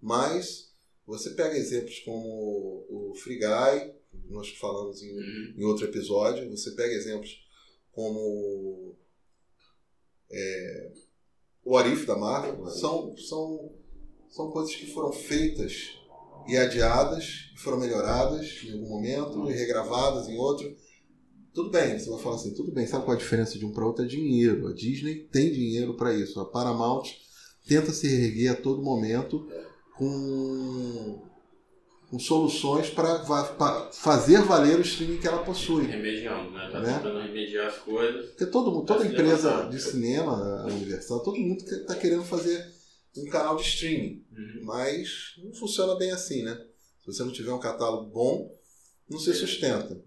Mas 0.01 0.71
você 1.05 1.31
pega 1.31 1.55
exemplos 1.57 1.99
como 1.99 2.85
o 2.89 3.13
Free 3.15 3.37
Guy, 3.39 3.93
nós 4.29 4.49
falamos 4.57 5.01
em, 5.01 5.11
Uhum. 5.13 5.53
em 5.57 5.63
outro 5.65 5.85
episódio, 5.85 6.49
você 6.49 6.71
pega 6.71 6.93
exemplos 6.93 7.43
como 7.91 8.95
é, 10.31 10.91
o 11.65 11.77
Arif 11.77 12.05
da 12.05 12.15
Marvel, 12.15 12.65
são, 12.67 13.15
são, 13.17 13.71
são 14.29 14.51
coisas 14.51 14.75
que 14.75 14.91
foram 14.91 15.11
feitas 15.11 15.97
e 16.47 16.57
adiadas, 16.57 17.51
foram 17.57 17.79
melhoradas 17.79 18.63
em 18.63 18.73
algum 18.73 18.89
momento, 18.89 19.49
e 19.49 19.53
regravadas 19.53 20.27
em 20.27 20.37
outro. 20.37 20.75
Tudo 21.53 21.69
bem, 21.69 21.97
você 21.97 22.09
vai 22.09 22.19
falar 22.19 22.35
assim, 22.35 22.53
tudo 22.53 22.71
bem, 22.71 22.85
sabe 22.85 23.05
qual 23.05 23.15
a 23.15 23.19
diferença 23.19 23.57
de 23.57 23.65
um 23.65 23.71
para 23.71 23.85
outro? 23.85 24.03
É 24.03 24.07
dinheiro. 24.07 24.67
A 24.67 24.73
Disney 24.73 25.27
tem 25.31 25.51
dinheiro 25.51 25.95
para 25.95 26.13
isso. 26.13 26.39
A 26.39 26.45
Paramount 26.45 27.03
tenta 27.67 27.91
se 27.93 28.07
reerguer 28.07 28.51
a 28.51 28.55
todo 28.55 28.81
momento 28.81 29.47
com, 29.95 31.21
com 32.13 32.19
soluções 32.19 32.91
para 32.91 33.25
fazer 33.91 34.43
valer 34.43 34.77
o 34.77 34.81
streaming 34.81 35.17
que 35.17 35.27
ela 35.27 35.43
possui. 35.43 35.87
Remediando, 35.87 36.51
né? 36.51 36.69
Tá 36.71 36.79
Né? 36.79 36.93
tentando 36.93 37.19
remediar 37.19 37.65
as 37.69 37.77
coisas. 37.79 38.27
Porque 38.27 38.45
todo, 38.45 38.71
mundo- 38.71 38.85
toda 38.85 38.99
Tá 38.99 39.07
empresa 39.07 39.67
de 39.67 39.81
cinema, 39.81 40.61
a 40.61 40.67
Universal, 40.67 41.23
todo 41.23 41.39
mundo 41.39 41.63
está 41.63 41.95
querendo 41.95 42.23
fazer 42.23 42.71
um 43.17 43.25
canal 43.25 43.55
de 43.55 43.63
streaming. 43.63 44.23
Uhum. 44.31 44.61
Mas 44.63 45.33
não 45.43 45.51
funciona 45.55 45.95
bem 45.95 46.11
assim, 46.11 46.43
né? 46.43 46.53
Se 46.99 47.07
você 47.07 47.23
não 47.23 47.31
tiver 47.31 47.51
um 47.51 47.59
catálogo 47.59 48.11
bom, 48.11 48.55
não 49.09 49.17
se 49.17 49.33
sustenta. 49.33 49.99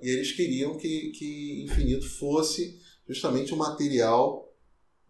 E 0.00 0.08
eles 0.10 0.30
queriam 0.30 0.78
que, 0.78 1.10
que 1.10 1.64
Infinito 1.64 2.08
fosse 2.08 2.80
justamente 3.08 3.52
um 3.52 3.56
material 3.56 4.54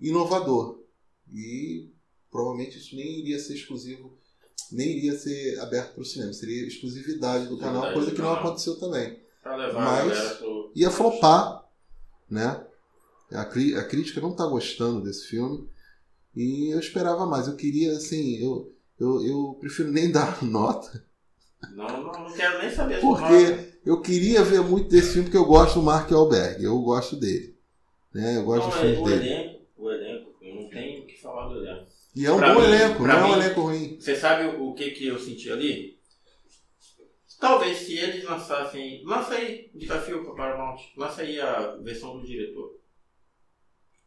inovador. 0.01 0.83
E 1.31 1.91
provavelmente 2.31 2.79
isso 2.79 2.97
nem 2.97 3.21
iria 3.21 3.39
ser 3.39 3.53
exclusivo, 3.57 4.18
nem 4.73 4.97
iria 4.99 5.17
ser 5.19 5.59
aberto 5.61 5.95
para 5.95 6.03
o 6.03 6.05
cinema. 6.05 6.33
Seria 6.33 6.67
exclusividade 6.67 7.47
do 7.49 7.59
canal, 7.59 7.93
coisa 7.93 8.11
do 8.11 8.17
que 8.17 8.23
não 8.23 8.33
aconteceu 8.33 8.79
também. 8.79 9.19
Mas- 9.75 10.33
pro... 10.35 10.73
Ia 10.75 10.91
flopar, 10.91 11.65
né? 12.31 12.65
A, 13.33 13.43
a 13.43 13.85
crítica 13.85 14.21
não 14.21 14.31
está 14.33 14.47
gostando 14.47 15.03
desse 15.03 15.27
filme. 15.27 15.69
E 16.35 16.73
eu 16.73 16.79
esperava 16.79 17.27
mais. 17.27 17.49
Eu 17.49 17.57
queria, 17.57 17.93
assim, 17.93 18.37
eu, 18.37 18.73
eu, 18.99 19.25
eu 19.25 19.57
prefiro 19.61 19.91
nem 19.91 20.11
dar 20.13 20.43
nota. 20.45 21.05
Não, 21.73 21.87
não, 21.89 22.13
não 22.13 22.33
quero 22.33 22.59
nem 22.59 22.71
saber 22.71 23.01
Porque-. 23.01 23.79
Eu 23.85 24.01
queria 24.03 24.45
ver 24.45 24.61
muito 24.61 24.89
desse 24.89 25.13
filme 25.13 25.25
porque 25.25 25.37
eu 25.39 25.47
gosto 25.47 25.77
do 25.77 25.83
Mark 25.83 26.11
Wahlberg. 26.11 26.63
Eu 26.63 26.79
gosto 26.83 27.17
dele. 27.17 27.57
Né? 28.15 28.37
Eu 28.37 28.45
gosto 28.45 28.65
Não, 28.65 28.71
dos 28.71 28.79
é, 28.79 28.81
filmes 28.83 28.99
o 29.01 29.05
dele. 29.05 29.29
elenco, 29.29 30.37
eu 30.43 30.55
não 30.55 30.69
tenho 30.69 31.03
o 31.03 31.07
que 31.07 31.21
falar 31.21 31.49
do 31.49 31.57
elenco. 31.59 31.87
E 32.19 32.27
é 32.27 32.33
um 32.33 32.39
pra 32.39 32.53
bom 32.55 32.61
mim- 32.61 32.67
elenco, 32.67 32.99
não 32.99 33.05
pra 33.05 33.15
é 33.19 33.23
um 33.25 33.27
mim- 33.29 33.33
elenco 33.43 33.61
ruim. 33.61 33.97
Você 34.01 34.17
sabe 34.17 34.45
o, 34.47 34.69
o 34.71 34.75
que, 34.75 34.91
que 34.91 35.07
eu 35.07 35.19
senti 35.19 35.51
ali? 35.53 35.99
Talvez 37.41 37.79
se 37.79 37.97
eles 37.97 38.25
lançassem. 38.25 39.03
Lança 39.05 39.35
aí 39.35 39.71
o 39.75 39.79
desafio 39.79 40.25
para 40.25 40.35
Paramount. 40.35 40.81
Lança 40.97 41.23
aí 41.23 41.41
a 41.41 41.77
versão 41.83 42.19
do 42.19 42.27
diretor. 42.27 42.77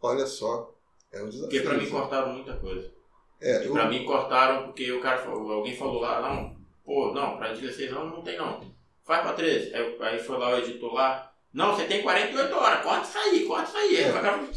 Olha 0.02 0.26
só. 0.26 0.74
É 1.14 1.22
um 1.24 1.30
desafio. 1.30 1.48
Porque 1.50 1.62
pra 1.62 1.78
mim 1.78 1.86
né? 1.86 1.90
cortaram 1.92 2.34
muita 2.34 2.54
coisa. 2.58 2.92
É, 3.40 3.66
eu- 3.66 3.72
pra 3.72 3.88
mim 3.88 4.04
cortaram 4.06 4.66
porque 4.66 4.92
o 4.92 5.02
cara 5.02 5.20
falou, 5.20 5.52
alguém 5.52 5.76
falou 5.76 6.00
lá, 6.02 6.22
não, 6.22 6.56
pô, 6.86 7.12
não, 7.14 7.38
pra 7.38 7.54
16 7.54 7.92
anos 7.92 8.12
não 8.14 8.22
tem 8.22 8.38
não. 8.38 8.62
Faz 9.04 9.22
pra 9.22 9.34
13. 9.34 9.74
Aí, 9.74 9.98
aí 10.02 10.20
foi 10.20 10.38
lá 10.38 10.50
o 10.54 10.58
editor 10.60 10.94
lá. 10.94 11.32
Não, 11.54 11.76
você 11.76 11.86
tem 11.86 12.02
48 12.04 12.54
horas, 12.56 12.84
corta 12.84 13.08
isso 13.08 13.18
aí, 13.18 13.46
corta 13.46 13.68
isso 13.70 13.78
aí. 13.78 13.96
É. 13.98 14.04
Aí 14.06 14.10
o 14.12 14.14
cara 14.22 14.48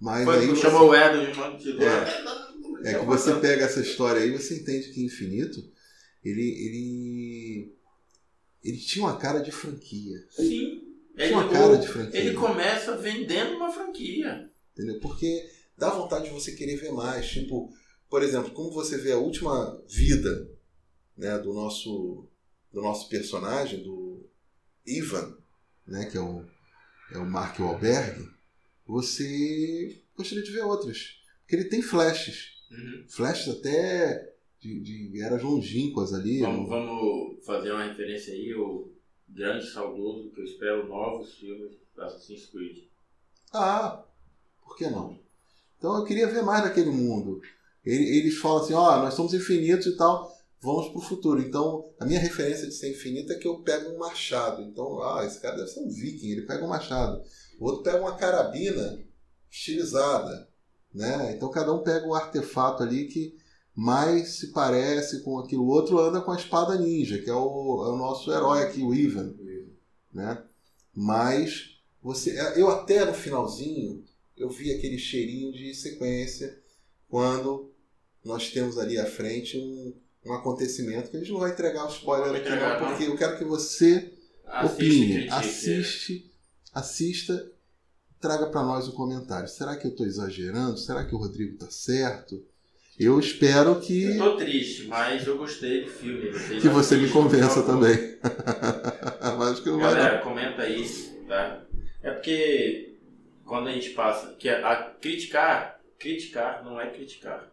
mas 0.00 0.24
foi, 0.24 0.38
aí 0.38 0.56
chamou 0.56 0.88
o 0.90 0.94
Edo 0.94 1.26
de 1.32 1.38
mano 1.38 1.56
de 1.56 1.72
É 2.84 2.98
que 2.98 3.04
você 3.04 3.34
pega 3.36 3.64
essa 3.64 3.80
história 3.80 4.22
aí, 4.22 4.30
você 4.30 4.56
entende 4.56 4.90
que 4.90 5.04
Infinito, 5.04 5.60
ele, 6.24 6.42
ele, 6.42 7.76
ele 8.64 8.78
tinha 8.78 9.04
uma 9.04 9.16
cara 9.16 9.40
de 9.40 9.50
franquia. 9.50 10.24
Sim. 10.30 10.82
Ele, 11.16 11.28
Tinha 11.28 11.38
uma 11.38 11.48
cara 11.48 11.78
de 11.78 11.88
franquia. 11.88 12.20
ele 12.20 12.34
começa 12.34 12.96
vendendo 12.96 13.56
uma 13.56 13.72
franquia. 13.72 14.50
Entendeu? 14.72 15.00
Porque 15.00 15.48
dá 15.76 15.88
vontade 15.90 16.26
de 16.26 16.30
você 16.30 16.52
querer 16.52 16.76
ver 16.76 16.92
mais. 16.92 17.26
Tipo, 17.28 17.72
por 18.10 18.22
exemplo, 18.22 18.50
como 18.50 18.70
você 18.70 18.98
vê 18.98 19.12
a 19.12 19.18
última 19.18 19.82
vida 19.88 20.50
né, 21.16 21.38
do 21.38 21.54
nosso 21.54 22.28
do 22.72 22.82
nosso 22.82 23.08
personagem, 23.08 23.82
do 23.82 24.28
Ivan, 24.86 25.34
né, 25.86 26.04
que 26.04 26.18
é 26.18 26.20
o, 26.20 26.44
é 27.10 27.16
o 27.16 27.24
Mark 27.24 27.58
Wahlberg, 27.58 28.28
você 28.86 30.02
gostaria 30.14 30.44
de 30.44 30.50
ver 30.50 30.62
outras. 30.62 31.18
Porque 31.40 31.56
ele 31.56 31.70
tem 31.70 31.80
flashes. 31.80 32.55
Uhum. 32.70 33.04
Flashes 33.08 33.54
até 33.58 34.32
de, 34.60 34.80
de 34.80 35.22
eras 35.22 35.42
longínquas 35.42 36.12
ali. 36.12 36.40
Vamos, 36.40 36.68
vamos 36.68 37.44
fazer 37.44 37.70
uma 37.72 37.84
referência 37.84 38.32
aí, 38.34 38.54
o 38.54 38.90
grande 39.28 39.66
saudoso, 39.70 40.30
que 40.30 40.40
eu 40.40 40.44
espero 40.44 40.88
novos 40.88 41.34
filmes 41.34 41.72
do 41.94 42.02
Assassin's 42.02 42.46
Creed. 42.46 42.84
Ah, 43.52 44.04
por 44.64 44.76
que 44.76 44.88
não? 44.88 45.18
Então 45.78 45.96
eu 45.96 46.04
queria 46.04 46.26
ver 46.26 46.42
mais 46.42 46.64
daquele 46.64 46.90
mundo. 46.90 47.40
Ele- 47.84 48.18
Eles 48.18 48.38
falam 48.38 48.62
assim, 48.64 48.74
ó, 48.74 48.98
nós 48.98 49.14
somos 49.14 49.32
infinitos 49.34 49.86
e 49.86 49.96
tal, 49.96 50.34
vamos 50.60 50.88
pro 50.88 51.00
futuro. 51.00 51.40
Então, 51.40 51.92
a 52.00 52.04
minha 52.04 52.18
referência 52.18 52.66
de 52.66 52.74
ser 52.74 52.90
infinito 52.90 53.32
é 53.32 53.36
que 53.36 53.46
eu 53.46 53.58
pego 53.62 53.90
um 53.90 53.98
machado. 53.98 54.62
Então, 54.62 55.00
ah, 55.02 55.24
esse 55.24 55.40
cara 55.40 55.56
deve 55.56 55.68
ser 55.68 55.80
um 55.80 55.88
viking, 55.90 56.30
ele 56.32 56.42
pega 56.42 56.64
um 56.64 56.68
machado. 56.68 57.22
O 57.60 57.66
outro 57.66 57.82
pega 57.84 58.00
uma 58.00 58.16
carabina 58.16 58.98
estilizada, 59.50 60.48
né? 60.96 61.34
Então 61.36 61.50
cada 61.50 61.72
um 61.72 61.82
pega 61.82 62.06
o 62.06 62.14
artefato 62.14 62.82
ali 62.82 63.04
que 63.04 63.36
mais 63.74 64.38
se 64.38 64.48
parece 64.48 65.20
com 65.20 65.38
aquilo. 65.38 65.62
O 65.62 65.68
outro 65.68 65.98
anda 65.98 66.22
com 66.22 66.32
a 66.32 66.36
espada 66.36 66.78
ninja, 66.78 67.18
que 67.18 67.28
é 67.28 67.34
o, 67.34 67.84
é 67.86 67.92
o 67.92 67.96
nosso 67.96 68.32
herói 68.32 68.62
aqui, 68.62 68.82
o 68.82 68.94
Ivan, 68.94 69.34
né? 70.12 70.42
Mas 70.94 71.78
você, 72.02 72.34
eu 72.56 72.70
até 72.70 73.04
no 73.04 73.12
finalzinho 73.12 74.02
eu 74.36 74.48
vi 74.48 74.72
aquele 74.72 74.98
cheirinho 74.98 75.52
de 75.52 75.74
sequência 75.74 76.58
quando 77.08 77.70
nós 78.24 78.50
temos 78.50 78.78
ali 78.78 78.98
à 78.98 79.04
frente 79.04 79.58
um, 79.58 79.94
um 80.24 80.32
acontecimento 80.32 81.10
que 81.10 81.16
a 81.18 81.20
gente 81.20 81.32
não 81.32 81.40
vai 81.40 81.52
entregar 81.52 81.84
o 81.84 81.90
spoiler 81.90 82.28
Não 82.28 82.36
aqui 82.36 82.48
não, 82.48 82.78
porque 82.78 83.04
eu 83.04 83.16
quero 83.16 83.36
que 83.36 83.44
você 83.44 84.12
Assiste 84.46 84.74
opine, 84.74 85.28
assiste, 85.28 86.32
assista, 86.72 87.52
traga 88.26 88.46
para 88.46 88.62
nós 88.62 88.88
o 88.88 88.92
comentário. 88.92 89.48
Será 89.48 89.76
que 89.76 89.86
eu 89.86 89.92
estou 89.92 90.04
exagerando? 90.04 90.76
Será 90.76 91.04
que 91.04 91.14
o 91.14 91.18
Rodrigo 91.18 91.54
está 91.54 91.70
certo? 91.70 92.44
Eu 92.98 93.20
espero 93.20 93.78
que, 93.78 94.04
Eu 94.04 94.18
tô 94.18 94.36
triste, 94.36 94.86
mas 94.86 95.26
eu 95.26 95.36
gostei 95.36 95.84
do 95.84 95.90
filme. 95.90 96.30
Vocês 96.30 96.62
que 96.62 96.68
você 96.68 96.96
me 96.96 97.04
assistam, 97.04 97.22
convença 97.22 97.62
também. 97.62 97.94
Acho 99.52 99.62
que 99.62 99.70
não 99.70 99.78
vai. 99.78 99.94
Galera, 99.94 100.18
comenta 100.22 100.62
aí, 100.62 100.84
tá? 101.28 101.62
É 102.02 102.10
porque 102.10 102.96
quando 103.44 103.68
a 103.68 103.72
gente 103.72 103.90
passa, 103.90 104.34
que 104.34 104.48
a 104.48 104.76
criticar, 105.00 105.80
criticar 105.98 106.64
não 106.64 106.80
é 106.80 106.88
criticar, 106.88 107.52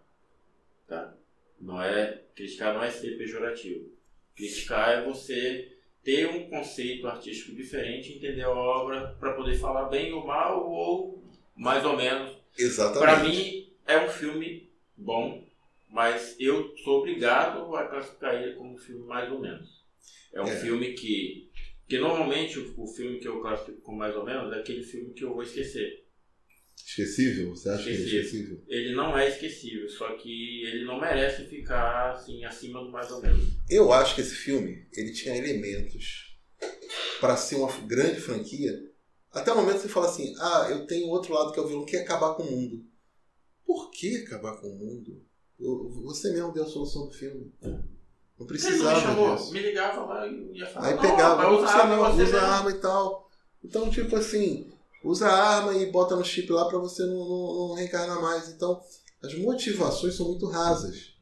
tá? 0.88 1.14
Não 1.60 1.82
é 1.82 2.22
criticar 2.34 2.74
não 2.74 2.84
é 2.84 2.90
ser 2.90 3.18
pejorativo. 3.18 3.92
Criticar 4.36 4.90
é 4.90 5.04
você 5.04 5.73
ter 6.04 6.28
um 6.30 6.50
conceito 6.50 7.08
artístico 7.08 7.56
diferente, 7.56 8.14
entender 8.14 8.42
a 8.44 8.50
obra 8.52 9.16
para 9.20 9.34
poder 9.34 9.56
falar 9.58 9.86
bem 9.90 10.12
ou 10.14 10.26
mal 10.26 10.70
ou 10.70 11.24
mais 11.56 11.84
ou 11.86 11.96
menos. 11.96 12.36
Exatamente. 12.58 13.00
Para 13.00 13.24
mim 13.24 13.70
é 13.88 13.98
um 14.06 14.10
filme 14.10 14.70
bom, 14.98 15.44
mas 15.90 16.36
eu 16.40 16.76
sou 16.84 17.00
obrigado 17.00 17.76
a 17.76 17.88
classificar 17.88 18.36
ele 18.36 18.54
como 18.56 18.74
um 18.74 18.78
filme 18.78 19.06
mais 19.06 19.32
ou 19.32 19.40
menos. 19.40 19.82
É 20.34 20.42
um 20.42 20.48
É. 20.48 20.56
filme 20.60 20.94
que. 20.94 21.50
Que 21.88 21.98
normalmente 22.00 22.58
o, 22.60 22.74
o 22.82 22.88
filme 22.88 23.20
que 23.20 23.28
eu 23.28 23.42
classifico 23.42 23.82
como 23.82 23.98
mais 24.00 24.16
ou 24.16 24.24
menos 24.26 24.52
é 24.54 24.60
aquele 24.60 24.84
filme 24.84 25.14
que 25.14 25.24
eu 25.24 25.34
vou 25.34 25.44
esquecer. 25.44 26.03
Esquecível? 26.78 27.50
Você 27.52 27.70
acha 27.70 27.84
que 27.84 27.90
é 27.90 27.94
Esquecível. 27.94 28.22
esquecível? 28.22 28.64
Ele 28.68 28.96
não 28.96 29.18
é 29.18 29.28
esquecível, 29.30 29.90
só 29.90 30.16
que 30.16 30.64
ele 30.66 30.86
não 30.86 31.00
merece 31.00 31.46
ficar 31.46 32.12
assim 32.12 32.44
acima 32.46 32.84
do 32.84 32.92
mais 32.92 33.10
ou 33.12 33.22
menos. 33.22 33.50
Eu 33.70 33.92
acho 33.92 34.16
que 34.16 34.22
esse 34.22 34.36
filme 34.36 34.88
ele 34.94 35.12
tinha 35.12 35.36
elementos 35.36 36.38
para 37.20 37.36
ser 37.38 37.56
uma 37.56 37.72
grande 37.88 38.20
franquia. 38.20 38.72
Até 39.32 39.52
o 39.52 39.56
momento 39.56 39.78
que 39.78 39.82
você 39.84 39.90
fala 39.90 40.08
assim: 40.08 40.36
ah, 40.40 40.68
eu 40.70 40.86
tenho 40.86 41.08
outro 41.08 41.34
lado 41.34 41.52
que 41.52 41.60
é 41.60 41.64
o 41.64 41.68
vilão, 41.68 41.86
que 41.86 41.96
é 41.96 42.02
acabar 42.02 42.36
com 42.36 42.44
o 42.44 42.52
mundo. 42.52 42.86
Por 43.66 43.90
que 43.90 44.18
acabar 44.18 44.58
com 44.58 44.68
o 44.68 44.76
mundo? 44.78 45.26
Você 46.04 46.32
mesmo 46.32 46.52
deu 46.54 46.64
a 46.64 46.68
solução 46.68 47.08
do 47.08 47.14
filme. 47.14 47.52
Não 47.62 47.70
Ele 47.72 47.80
não 48.38 48.46
me 48.46 48.48
precisava 48.48 49.02
chamou, 49.02 49.36
disso. 49.36 49.54
me 49.54 49.60
ligava 49.62 50.04
lá 50.06 50.28
e 50.28 50.58
ia 50.58 50.68
falar. 50.68 50.88
Aí 50.90 50.96
"Não, 50.96 51.02
pegava, 51.02 51.50
usa, 51.52 51.64
usar 51.66 52.00
usa 52.10 52.16
mesmo." 52.24 52.38
arma 52.38 52.72
e 52.72 52.80
tal. 52.80 53.30
Então, 53.64 53.90
tipo 53.90 54.16
assim, 54.16 54.72
usa 55.04 55.28
a 55.28 55.58
arma 55.58 55.76
e 55.76 55.92
bota 55.92 56.16
no 56.16 56.24
chip 56.24 56.52
lá 56.52 56.66
pra 56.68 56.80
você 56.80 57.04
não, 57.06 57.18
não, 57.18 57.68
não 57.70 57.74
reencarnar 57.76 58.22
mais. 58.22 58.50
Então, 58.50 58.82
as 59.22 59.34
motivações 59.38 60.16
são 60.16 60.28
muito 60.28 60.48
rasas. 60.48 61.14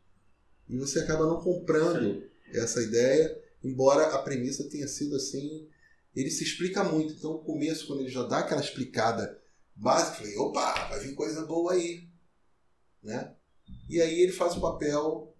E 0.69 0.77
você 0.77 0.99
acaba 0.99 1.25
não 1.25 1.41
comprando 1.41 2.23
essa 2.53 2.81
ideia, 2.81 3.37
embora 3.63 4.07
a 4.07 4.19
premissa 4.19 4.69
tenha 4.69 4.87
sido 4.87 5.15
assim. 5.15 5.67
Ele 6.15 6.29
se 6.29 6.43
explica 6.43 6.83
muito. 6.83 7.13
Então, 7.13 7.33
no 7.33 7.39
começo, 7.39 7.87
quando 7.87 8.01
ele 8.01 8.09
já 8.09 8.23
dá 8.23 8.39
aquela 8.39 8.61
explicada 8.61 9.39
básica, 9.75 10.11
eu 10.11 10.17
falei: 10.17 10.37
opa, 10.37 10.87
vai 10.89 10.99
vir 10.99 11.15
coisa 11.15 11.45
boa 11.45 11.73
aí. 11.73 12.07
Né? 13.03 13.33
E 13.89 14.01
aí 14.01 14.19
ele 14.21 14.31
faz 14.31 14.55
o 14.55 14.61
papel 14.61 15.33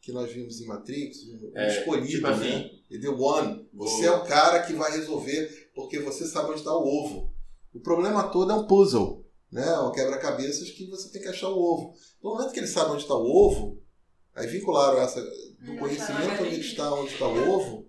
que 0.00 0.12
nós 0.12 0.30
vimos 0.32 0.60
em 0.60 0.66
Matrix, 0.66 1.18
É, 1.54 1.80
escolhido, 1.80 2.08
tipo 2.08 2.28
né? 2.28 2.32
assim, 2.34 2.80
Ele 2.90 3.00
deu 3.00 3.18
one. 3.18 3.68
Você 3.74 4.06
é 4.06 4.10
o 4.12 4.24
cara 4.24 4.62
que 4.62 4.72
vai 4.72 4.92
resolver 4.92 5.70
porque 5.74 5.98
você 5.98 6.26
sabe 6.26 6.50
onde 6.50 6.60
está 6.60 6.72
o 6.72 6.86
ovo. 6.86 7.34
O 7.76 7.80
problema 7.80 8.24
todo 8.30 8.52
é 8.52 8.54
um 8.54 8.66
puzzle, 8.66 9.24
né? 9.52 9.78
Um 9.80 9.92
quebra-cabeças 9.92 10.70
que 10.70 10.86
você 10.88 11.10
tem 11.10 11.22
que 11.22 11.28
achar 11.28 11.48
o 11.50 11.58
ovo. 11.58 11.92
No 12.22 12.30
momento 12.30 12.52
que 12.52 12.60
ele 12.60 12.66
sabe 12.66 12.90
onde 12.90 13.02
está 13.02 13.14
o 13.14 13.26
ovo, 13.26 13.78
aí 14.34 14.46
vincularam 14.46 14.98
essa 14.98 15.20
do 15.22 15.76
conhecimento 15.78 16.42
onde 16.42 16.60
está 16.60 16.92
onde 16.94 17.12
está 17.12 17.26
o 17.28 17.48
ovo, 17.50 17.86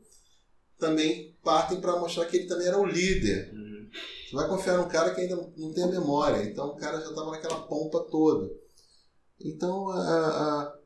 também 0.78 1.36
partem 1.44 1.80
para 1.82 2.00
mostrar 2.00 2.26
que 2.26 2.38
ele 2.38 2.48
também 2.48 2.68
era 2.68 2.78
o 2.80 2.86
líder. 2.86 3.52
hum, 3.54 3.90
Você 4.30 4.36
vai 4.36 4.48
confiar 4.50 4.78
num 4.78 4.88
cara 4.90 5.14
que 5.16 5.22
ainda 5.22 5.36
não 5.56 5.74
tem 5.74 5.84
a 5.84 5.88
memória, 5.88 6.44
então 6.44 6.68
o 6.70 6.76
cara 6.76 7.00
já 7.00 7.10
estava 7.10 7.32
naquela 7.32 7.62
pompa 7.62 8.02
toda. 8.12 8.52
Então 9.40 9.90
a- 9.90 10.00
a- 10.00 10.78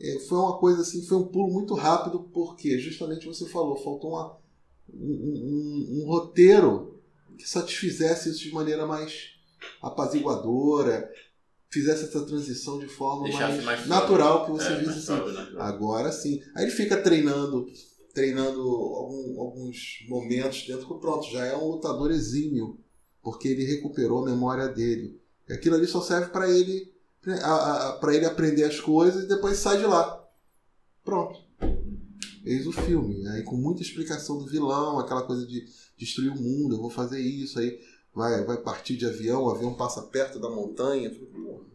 é, 0.00 0.18
foi 0.28 0.38
uma 0.38 0.58
coisa 0.58 0.82
assim, 0.82 1.02
foi 1.06 1.16
um 1.18 1.28
pulo 1.28 1.50
muito 1.52 1.74
rápido, 1.74 2.28
porque 2.32 2.78
justamente 2.78 3.26
você 3.26 3.46
falou, 3.48 3.76
faltou 3.82 4.10
uma- 4.10 4.36
um, 4.92 5.12
um- 5.14 6.02
um 6.02 6.06
roteiro 6.06 6.91
que 7.42 7.48
satisfizesse 7.50 8.30
isso 8.30 8.40
de 8.40 8.52
maneira 8.52 8.86
mais 8.86 9.30
apaziguadora, 9.80 11.10
fizesse 11.70 12.04
essa 12.04 12.24
transição 12.24 12.78
de 12.78 12.86
forma 12.86 13.28
mais, 13.28 13.64
mais 13.64 13.86
natural, 13.86 14.44
que 14.44 14.52
você 14.52 14.72
É, 14.72 14.76
visse 14.78 15.10
assim, 15.10 15.12
natural. 15.32 15.62
Agora 15.62 16.12
sim. 16.12 16.40
Aí 16.54 16.64
ele 16.64 16.72
fica 16.72 16.96
treinando, 16.98 17.66
treinando 18.14 18.60
algum- 18.60 19.40
alguns 19.40 20.04
momentos 20.08 20.66
dentro 20.66 20.98
pronto, 20.98 21.30
já 21.30 21.44
é 21.46 21.56
um 21.56 21.66
lutador 21.68 22.10
exímio, 22.10 22.78
porque 23.22 23.48
ele 23.48 23.64
recuperou 23.64 24.22
a 24.22 24.30
memória 24.30 24.68
dele. 24.68 25.20
E 25.48 25.52
aquilo 25.52 25.76
ali 25.76 25.86
só 25.86 26.00
serve 26.00 26.28
para 26.30 26.48
ele 26.50 26.90
para 28.00 28.14
ele 28.16 28.26
aprender 28.26 28.64
as 28.64 28.80
coisas 28.80 29.24
e 29.24 29.28
depois 29.28 29.56
sai 29.56 29.78
de 29.78 29.84
lá. 29.86 30.20
Pronto. 31.04 31.38
Eis 32.44 32.66
o 32.66 32.72
filme. 32.72 33.26
Aí 33.28 33.42
com 33.42 33.56
muita 33.56 33.82
explicação 33.82 34.38
do 34.38 34.46
vilão, 34.46 34.98
aquela 34.98 35.22
coisa 35.22 35.46
de 35.46 35.64
destruir 35.96 36.30
o 36.32 36.40
mundo, 36.40 36.74
eu 36.74 36.80
vou 36.80 36.90
fazer 36.90 37.20
isso, 37.20 37.58
aí 37.58 37.80
vai, 38.14 38.44
vai 38.44 38.56
partir 38.56 38.96
de 38.96 39.06
avião, 39.06 39.44
o 39.44 39.50
avião 39.50 39.74
passa 39.74 40.02
perto 40.02 40.38
da 40.40 40.50
montanha. 40.50 41.08
Eu 41.08 41.14
falei, 41.14 41.28
"Porra, 41.28 41.72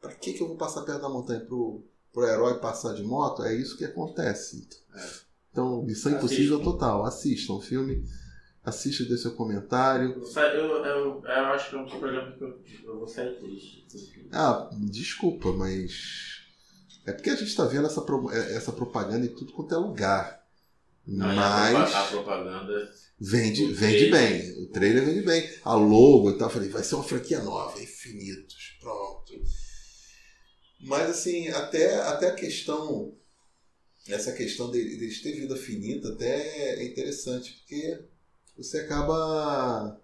Pra 0.00 0.14
que, 0.14 0.32
que 0.32 0.40
eu 0.40 0.46
vou 0.46 0.56
passar 0.56 0.82
perto 0.82 1.02
da 1.02 1.08
montanha? 1.08 1.40
Pro, 1.40 1.82
pro 2.12 2.24
herói 2.24 2.58
passar 2.60 2.94
de 2.94 3.02
moto? 3.02 3.42
É 3.42 3.52
isso 3.54 3.76
que 3.76 3.84
acontece. 3.84 4.66
Então, 5.50 5.82
Missão 5.82 6.12
Impossível 6.12 6.56
Assistam. 6.56 6.72
total. 6.72 7.04
Assistam 7.04 7.54
o 7.54 7.60
filme, 7.60 8.04
assista 8.64 9.04
dê 9.04 9.16
seu 9.18 9.32
comentário. 9.34 10.12
Eu, 10.36 10.40
eu, 10.42 10.84
eu, 10.84 11.22
eu 11.24 11.44
acho 11.46 11.70
que 11.70 11.76
é 11.76 11.78
um 11.80 11.86
programa 11.86 12.30
que 12.32 12.44
eu, 12.44 12.60
eu 12.84 12.98
vou 13.00 13.08
sair 13.08 13.36
triste. 13.40 13.84
Ah, 14.30 14.70
desculpa, 14.72 15.52
mas. 15.52 16.37
É 17.08 17.12
porque 17.12 17.30
a 17.30 17.36
gente 17.36 17.54
tá 17.56 17.64
vendo 17.64 17.86
essa, 17.86 18.04
é, 18.32 18.56
essa 18.56 18.72
propaganda 18.72 19.24
em 19.24 19.34
tudo 19.34 19.52
quanto 19.52 19.74
é 19.74 19.78
lugar. 19.78 20.46
Não, 21.06 21.26
a, 21.30 21.34
Mas 21.72 21.94
a 21.94 22.04
propaganda. 22.04 22.92
vende, 23.18 23.72
vende 23.72 24.10
trailer. 24.10 24.10
bem. 24.12 24.62
O 24.62 24.66
trailer 24.66 25.04
vende 25.06 25.22
bem. 25.22 25.50
A 25.64 25.74
logo 25.74 26.30
e 26.30 26.38
tal. 26.38 26.48
eu 26.48 26.52
Falei, 26.52 26.68
vai 26.68 26.84
ser 26.84 26.96
uma 26.96 27.04
franquia 27.04 27.42
nova, 27.42 27.80
infinitos. 27.82 28.76
Pronto. 28.80 29.32
Mas 30.80 31.08
assim, 31.10 31.48
até, 31.48 31.94
até 32.02 32.28
a 32.28 32.34
questão. 32.34 33.14
Essa 34.06 34.32
questão 34.32 34.70
de- 34.70 34.96
deles 34.96 35.22
ter 35.22 35.32
vida 35.32 35.56
finita 35.56 36.08
até 36.10 36.74
é 36.80 36.84
interessante, 36.84 37.52
porque 37.54 38.04
você 38.56 38.80
acaba. 38.80 39.98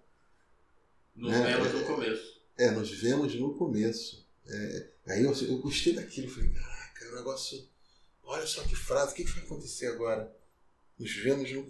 Nos 1.15 1.33
É, 1.33 1.43
vemos 1.43 1.67
é, 1.67 1.71
no 1.73 1.85
começo. 1.85 2.41
É, 2.57 2.71
nos 2.71 2.89
vemos 2.91 3.35
no 3.35 3.53
começo. 3.55 4.25
É, 4.47 4.87
aí 5.07 5.23
eu, 5.23 5.33
eu 5.33 5.57
gostei 5.59 5.93
daquilo, 5.93 6.29
falei, 6.29 6.49
caraca, 6.51 6.71
é 6.73 6.74
um 7.15 7.19
negócio. 7.19 7.67
Olha 8.23 8.45
só 8.45 8.61
que 8.63 8.75
frase, 8.75 9.13
o 9.13 9.15
que, 9.15 9.23
que 9.23 9.31
vai 9.31 9.43
acontecer 9.43 9.87
agora? 9.87 10.31
Nos 10.99 11.13
vemos 11.15 11.51
no, 11.51 11.61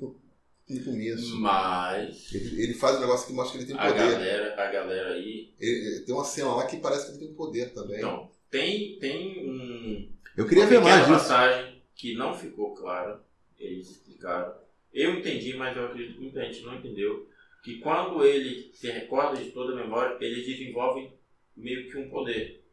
no 0.69 0.83
começo. 0.83 1.35
Mas 1.39 2.33
Ele, 2.33 2.63
ele 2.63 2.73
faz 2.73 2.97
um 2.97 3.01
negócio 3.01 3.27
que 3.27 3.33
mostra 3.33 3.57
que 3.57 3.65
ele 3.65 3.71
tem 3.73 3.79
a 3.79 3.87
poder. 3.91 4.11
galera, 4.11 4.61
a 4.63 4.71
galera 4.71 5.13
aí. 5.15 5.53
Ele- 5.59 5.87
ele- 5.87 5.99
tem 6.01 6.15
uma 6.15 6.23
cena 6.23 6.55
lá 6.55 6.65
que 6.67 6.77
parece 6.77 7.05
que 7.07 7.11
ele 7.17 7.25
tem 7.25 7.33
poder 7.33 7.73
também. 7.73 7.97
Então, 7.97 8.29
tem, 8.49 8.97
tem 8.99 9.49
um. 9.49 10.09
eu 10.37 10.47
queria 10.47 10.63
uma 10.63 10.69
ver 10.69 10.81
mais 10.81 10.99
disso. 11.05 11.11
passagem 11.19 11.81
que 11.95 12.13
não 12.15 12.37
ficou 12.37 12.73
clara. 12.73 13.21
Eles 13.59 13.89
explicaram. 13.89 14.53
Eu 14.93 15.15
entendi, 15.19 15.55
mas 15.55 15.75
eu 15.75 15.85
acredito 15.85 16.15
que 16.15 16.21
muita 16.21 16.41
gente 16.45 16.61
não 16.61 16.75
entendeu. 16.75 17.27
Que 17.63 17.79
quando 17.79 18.23
ele 18.23 18.71
se 18.73 18.89
recorda 18.91 19.41
de 19.43 19.49
toda 19.51 19.73
a 19.73 19.75
memória, 19.75 20.17
eles 20.23 20.45
desenvolvem 20.45 21.11
meio 21.57 21.89
que 21.89 21.97
um 21.97 22.09
poder. 22.09 22.63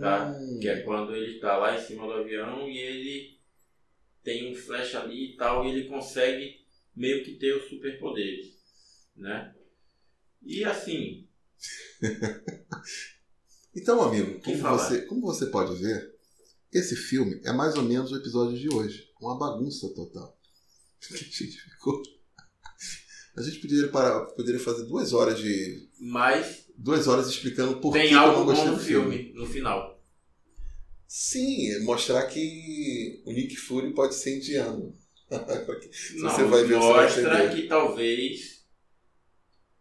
Tá. 0.00 0.30
Hum, 0.32 0.58
Que 0.60 0.68
é 0.68 0.80
quando 0.80 1.14
ele 1.14 1.36
está 1.36 1.56
lá 1.56 1.78
em 1.78 1.84
cima 1.86 2.06
do 2.06 2.12
avião 2.14 2.68
e 2.68 2.78
ele 2.78 3.38
tem 4.22 4.50
um 4.50 4.54
flash 4.54 4.94
ali 4.96 5.32
e 5.32 5.36
tal, 5.36 5.64
e 5.64 5.70
ele 5.70 5.88
consegue 5.88 6.64
meio 6.94 7.24
que 7.24 7.36
ter 7.36 7.54
os 7.56 7.68
superpoderes, 7.68 8.54
né? 9.16 9.54
E 10.42 10.64
assim, 10.64 11.26
Então, 13.74 14.02
amigo, 14.02 14.40
Que 14.40 14.58
como 14.58 14.78
você, 14.78 15.02
como 15.02 15.20
você 15.22 15.46
pode 15.46 15.76
ver, 15.80 16.14
esse 16.72 16.96
filme 16.96 17.40
é 17.44 17.52
mais 17.52 17.74
ou 17.76 17.82
menos 17.82 18.10
o 18.10 18.16
episódio 18.16 18.58
de 18.58 18.72
hoje. 18.74 19.10
Uma 19.20 19.38
bagunça 19.38 19.88
total. 19.94 20.38
A 21.12 21.16
gente 21.16 21.60
ficou. 21.60 22.02
A 23.36 23.42
gente 23.42 23.58
poderia, 23.60 23.88
parar, 23.88 24.24
poderia 24.26 24.60
fazer 24.60 24.84
duas 24.86 25.12
horas 25.12 25.38
de. 25.38 25.88
mas 26.00 26.65
Duas 26.76 27.08
horas 27.08 27.28
explicando 27.28 27.78
por 27.80 27.92
que 27.92 27.98
tem 28.00 28.08
que 28.08 28.14
eu 28.14 28.18
algo 28.20 28.38
não 28.38 28.46
bom 28.46 28.52
gostei 28.52 28.70
no 28.70 28.76
do 28.76 28.82
filme, 28.82 29.32
no 29.34 29.46
final. 29.46 29.96
Sim, 31.06 31.70
é 31.72 31.78
mostrar 31.80 32.26
que 32.26 33.22
o 33.24 33.32
Nick 33.32 33.56
Fury 33.56 33.94
pode 33.94 34.14
ser 34.14 34.36
indiano. 34.36 34.94
Não, 35.30 36.30
você 36.30 36.44
vai 36.44 36.62
ver, 36.64 36.78
vai 36.78 37.04
mostra 37.04 37.44
entender. 37.44 37.62
que 37.62 37.68
talvez, 37.68 38.64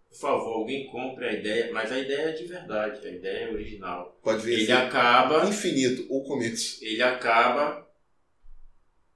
por 0.09 0.17
favor, 0.17 0.53
alguém 0.53 0.87
compre 0.87 1.25
a 1.25 1.33
ideia, 1.33 1.71
mas 1.71 1.91
a 1.91 1.99
ideia 1.99 2.29
é 2.29 2.31
de 2.31 2.45
verdade, 2.45 3.07
a 3.07 3.11
ideia 3.11 3.45
é 3.45 3.51
original. 3.51 4.19
Pode 4.23 4.43
ver 4.43 4.53
Ele 4.53 4.71
assim, 4.71 4.71
acaba, 4.71 5.47
infinito, 5.47 6.07
o 6.09 6.23
começo. 6.23 6.83
ele 6.83 7.03
acaba 7.03 7.87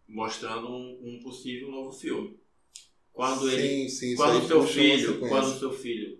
mostrando 0.07 0.67
um, 0.67 0.99
um 1.03 1.19
possível 1.23 1.71
novo 1.71 1.91
filme. 1.91 2.39
Quando 3.11 3.49
sim, 3.49 3.55
ele 3.55 3.89
sim, 3.89 4.15
quando 4.15 4.47
seu 4.47 4.63
filho, 4.67 5.19
quando 5.19 5.57
seu 5.57 5.71
filho 5.71 6.19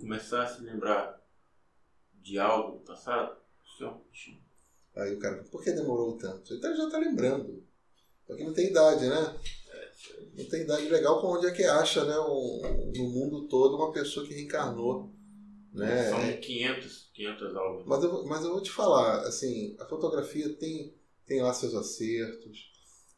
começar 0.00 0.42
a 0.44 0.46
se 0.46 0.62
lembrar 0.62 1.22
de 2.22 2.38
algo 2.38 2.78
do 2.78 2.84
passado, 2.84 3.36
Aí 4.96 5.14
o 5.14 5.18
cara, 5.18 5.42
por 5.50 5.62
que 5.62 5.72
demorou 5.72 6.16
tanto? 6.16 6.54
Então 6.54 6.70
ele 6.70 6.78
já 6.78 6.88
tá 6.90 6.98
lembrando. 6.98 7.64
Porque 8.26 8.44
não 8.44 8.52
tem 8.54 8.68
idade, 8.68 9.06
né? 9.06 9.36
Não 10.36 10.44
tem 10.46 10.62
idade 10.62 10.88
legal 10.88 11.20
pra 11.20 11.28
onde 11.30 11.46
é 11.46 11.50
que 11.52 11.64
acha, 11.64 12.04
né? 12.04 12.18
um- 12.18 12.92
no 12.96 13.08
mundo 13.10 13.46
todo 13.48 13.76
uma 13.76 13.92
pessoa 13.92 14.26
que 14.26 14.34
reencarnou. 14.34 15.12
Né? 15.72 16.08
são 16.08 16.40
500, 16.40 17.10
500 17.12 17.56
almas. 17.56 17.84
Mas, 17.84 18.04
eu, 18.04 18.10
vou- 18.12 18.26
mas 18.26 18.44
eu 18.44 18.50
vou 18.52 18.62
te 18.62 18.70
falar, 18.70 19.22
assim, 19.26 19.74
a 19.80 19.84
fotografia 19.84 20.48
tem, 20.54 20.94
tem 21.26 21.42
lá 21.42 21.52
seus 21.52 21.74
acertos. 21.74 22.70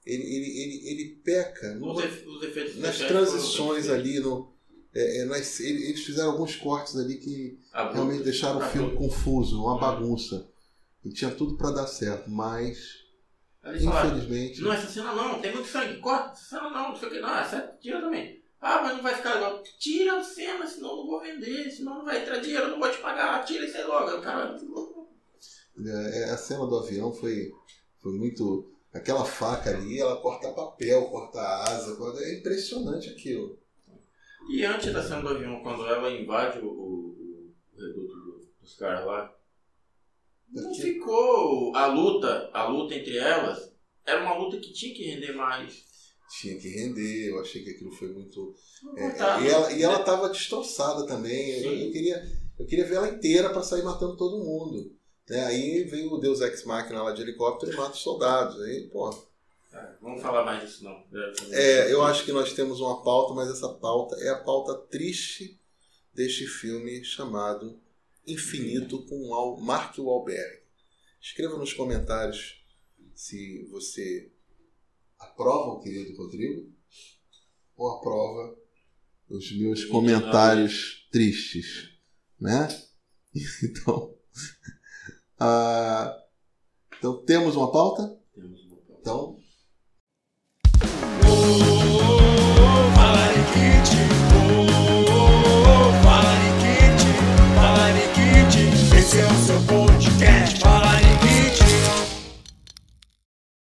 Ele, 0.07 0.23
ele, 0.23 0.61
ele, 0.62 0.89
ele 0.89 1.17
peca 1.23 1.75
no- 1.75 1.93
Os, 1.93 2.03
efe- 2.03 2.27
os 2.27 2.43
efeitos 2.43 2.77
nas 2.79 2.97
transições 2.97 3.91
ali. 3.91 4.21
No, 4.21 4.56
é, 4.99 5.18
é, 5.18 5.24
nas- 5.26 5.61
ele- 5.61 5.84
eles 5.88 6.05
fizeram 6.05 6.30
alguns 6.32 6.57
cortes 6.57 6.97
ali 6.97 7.16
que 7.18 7.59
Abruptos. 7.72 7.94
realmente 8.03 8.24
deixaram 8.24 8.59
o 8.59 8.62
filme 8.70 8.88
Abruptos. 8.92 9.16
confuso, 9.16 9.62
uma 9.62 9.78
bagunça. 9.78 10.49
E 11.05 11.11
tinha 11.11 11.30
tudo 11.30 11.57
pra 11.57 11.70
dar 11.70 11.86
certo, 11.86 12.28
mas 12.30 13.05
Eles 13.64 13.84
falaram, 13.84 14.11
Infelizmente. 14.16 14.61
não, 14.62 14.72
essa 14.72 14.86
cena 14.88 15.12
não, 15.12 15.40
tem 15.40 15.53
muito 15.53 15.68
sangue, 15.68 15.99
corta, 15.99 16.32
essa 16.32 16.44
cena 16.51 16.70
não, 16.70 16.88
não 16.90 16.97
sei 16.97 17.09
o 17.09 17.11
que, 17.12 17.20
não, 17.20 17.36
essa 17.38 17.76
tira 17.80 18.01
também. 18.01 18.40
Ah, 18.61 18.80
mas 18.82 18.97
não 18.97 19.03
vai 19.03 19.14
ficar 19.14 19.34
legal. 19.34 19.62
Tira 19.78 20.18
a 20.18 20.22
cena, 20.24 20.66
senão 20.66 20.90
eu 20.90 20.97
não 20.99 21.07
vou 21.07 21.20
vender, 21.20 21.70
senão 21.70 21.99
não 21.99 22.05
vai 22.05 22.22
entrar 22.22 22.38
dinheiro, 22.38 22.64
eu 22.64 22.70
não 22.70 22.78
vou 22.80 22.90
te 22.90 22.99
pagar, 22.99 23.44
tira 23.44 23.64
isso 23.66 23.76
aí 23.76 23.84
logo. 23.84 24.20
Cara, 24.22 24.57
É, 25.84 26.30
a 26.30 26.36
cena 26.36 26.66
do 26.66 26.78
avião 26.78 27.12
foi, 27.12 27.53
foi 28.01 28.12
muito. 28.12 28.72
Aquela 28.94 29.24
faca 29.26 29.70
ali, 29.70 30.01
ela 30.01 30.16
corta 30.22 30.51
papel, 30.53 31.05
corta 31.11 31.38
asa, 31.40 31.97
corta- 31.97 32.22
é 32.24 32.38
impressionante 32.38 33.11
aquilo. 33.11 33.59
E 34.49 34.64
antes 34.64 34.92
da 34.92 35.03
cena 35.03 35.22
do 35.22 35.28
avião, 35.28 35.61
quando 35.62 35.86
ela 35.86 36.11
invade 36.11 36.59
o, 36.61 36.66
o, 36.66 37.53
o 37.74 37.80
reduto 37.80 38.14
do- 38.14 38.49
dos 38.61 38.74
caras 38.76 39.05
lá, 39.07 39.34
não 40.53 40.74
ficou 40.74 41.74
a 41.74 41.86
luta, 41.86 42.51
a 42.53 42.66
luta 42.68 42.94
entre 42.94 43.16
elas, 43.18 43.72
era 44.05 44.22
uma 44.22 44.36
luta 44.38 44.59
que 44.59 44.72
tinha 44.72 44.94
que 44.94 45.05
render 45.05 45.32
mais. 45.32 45.84
Tinha 46.40 46.59
que 46.59 46.68
render, 46.68 47.30
eu 47.30 47.40
achei 47.40 47.62
que 47.62 47.70
aquilo 47.70 47.92
foi 47.92 48.09
muito. 48.12 48.55
É, 48.97 49.42
e 49.42 49.49
ela, 49.49 49.72
e 49.72 49.82
ela 49.82 49.99
tava 50.05 50.28
destroçada 50.28 51.07
também. 51.07 51.62
Eu, 51.62 51.72
eu 51.86 51.92
queria, 51.92 52.22
eu 52.59 52.66
queria 52.66 52.84
ver 52.86 52.97
ela 52.97 53.09
inteira 53.09 53.51
para 53.51 53.62
sair 53.62 53.82
matando 53.82 54.16
todo 54.16 54.44
mundo. 54.44 54.92
Né? 55.28 55.44
Aí 55.44 55.84
vem 55.84 56.07
o 56.12 56.18
Deus 56.18 56.40
Ex 56.40 56.64
Machina 56.64 57.03
lá 57.03 57.12
de 57.12 57.22
helicóptero 57.22 57.72
e 57.72 57.76
mata 57.76 57.92
os 57.92 58.01
soldados. 58.01 58.61
Aí, 58.62 58.88
pô. 58.92 59.11
Vamos 60.01 60.22
falar 60.22 60.45
mais 60.45 60.62
disso 60.62 60.85
não. 60.85 61.05
É, 61.51 61.93
eu 61.93 62.03
acho 62.03 62.24
que 62.24 62.33
nós 62.33 62.53
temos 62.53 62.81
uma 62.81 63.03
pauta, 63.03 63.35
mas 63.35 63.51
essa 63.51 63.68
pauta 63.74 64.16
é 64.20 64.29
a 64.29 64.39
pauta 64.39 64.74
triste 64.89 65.59
deste 66.14 66.47
filme 66.47 67.05
chamado 67.05 67.81
Infinito 68.27 69.05
com 69.07 69.61
Mark 69.61 69.99
Wahlberg. 69.99 70.62
Escreva 71.20 71.59
nos 71.59 71.72
comentários 71.72 72.64
se 73.14 73.66
você 73.70 74.31
aprova 75.18 75.72
o 75.72 75.81
querido 75.81 76.16
Rodrigo 76.16 76.72
ou 77.77 77.89
aprova 77.91 78.57
os 79.29 79.51
meus 79.57 79.85
comentários 79.85 81.09
tristes, 81.11 81.91
né? 82.41 82.68
Então, 83.62 84.16
ah, 85.39 86.24
então 86.97 87.22
temos 87.24 87.55
uma 87.55 87.70
pauta? 87.70 88.18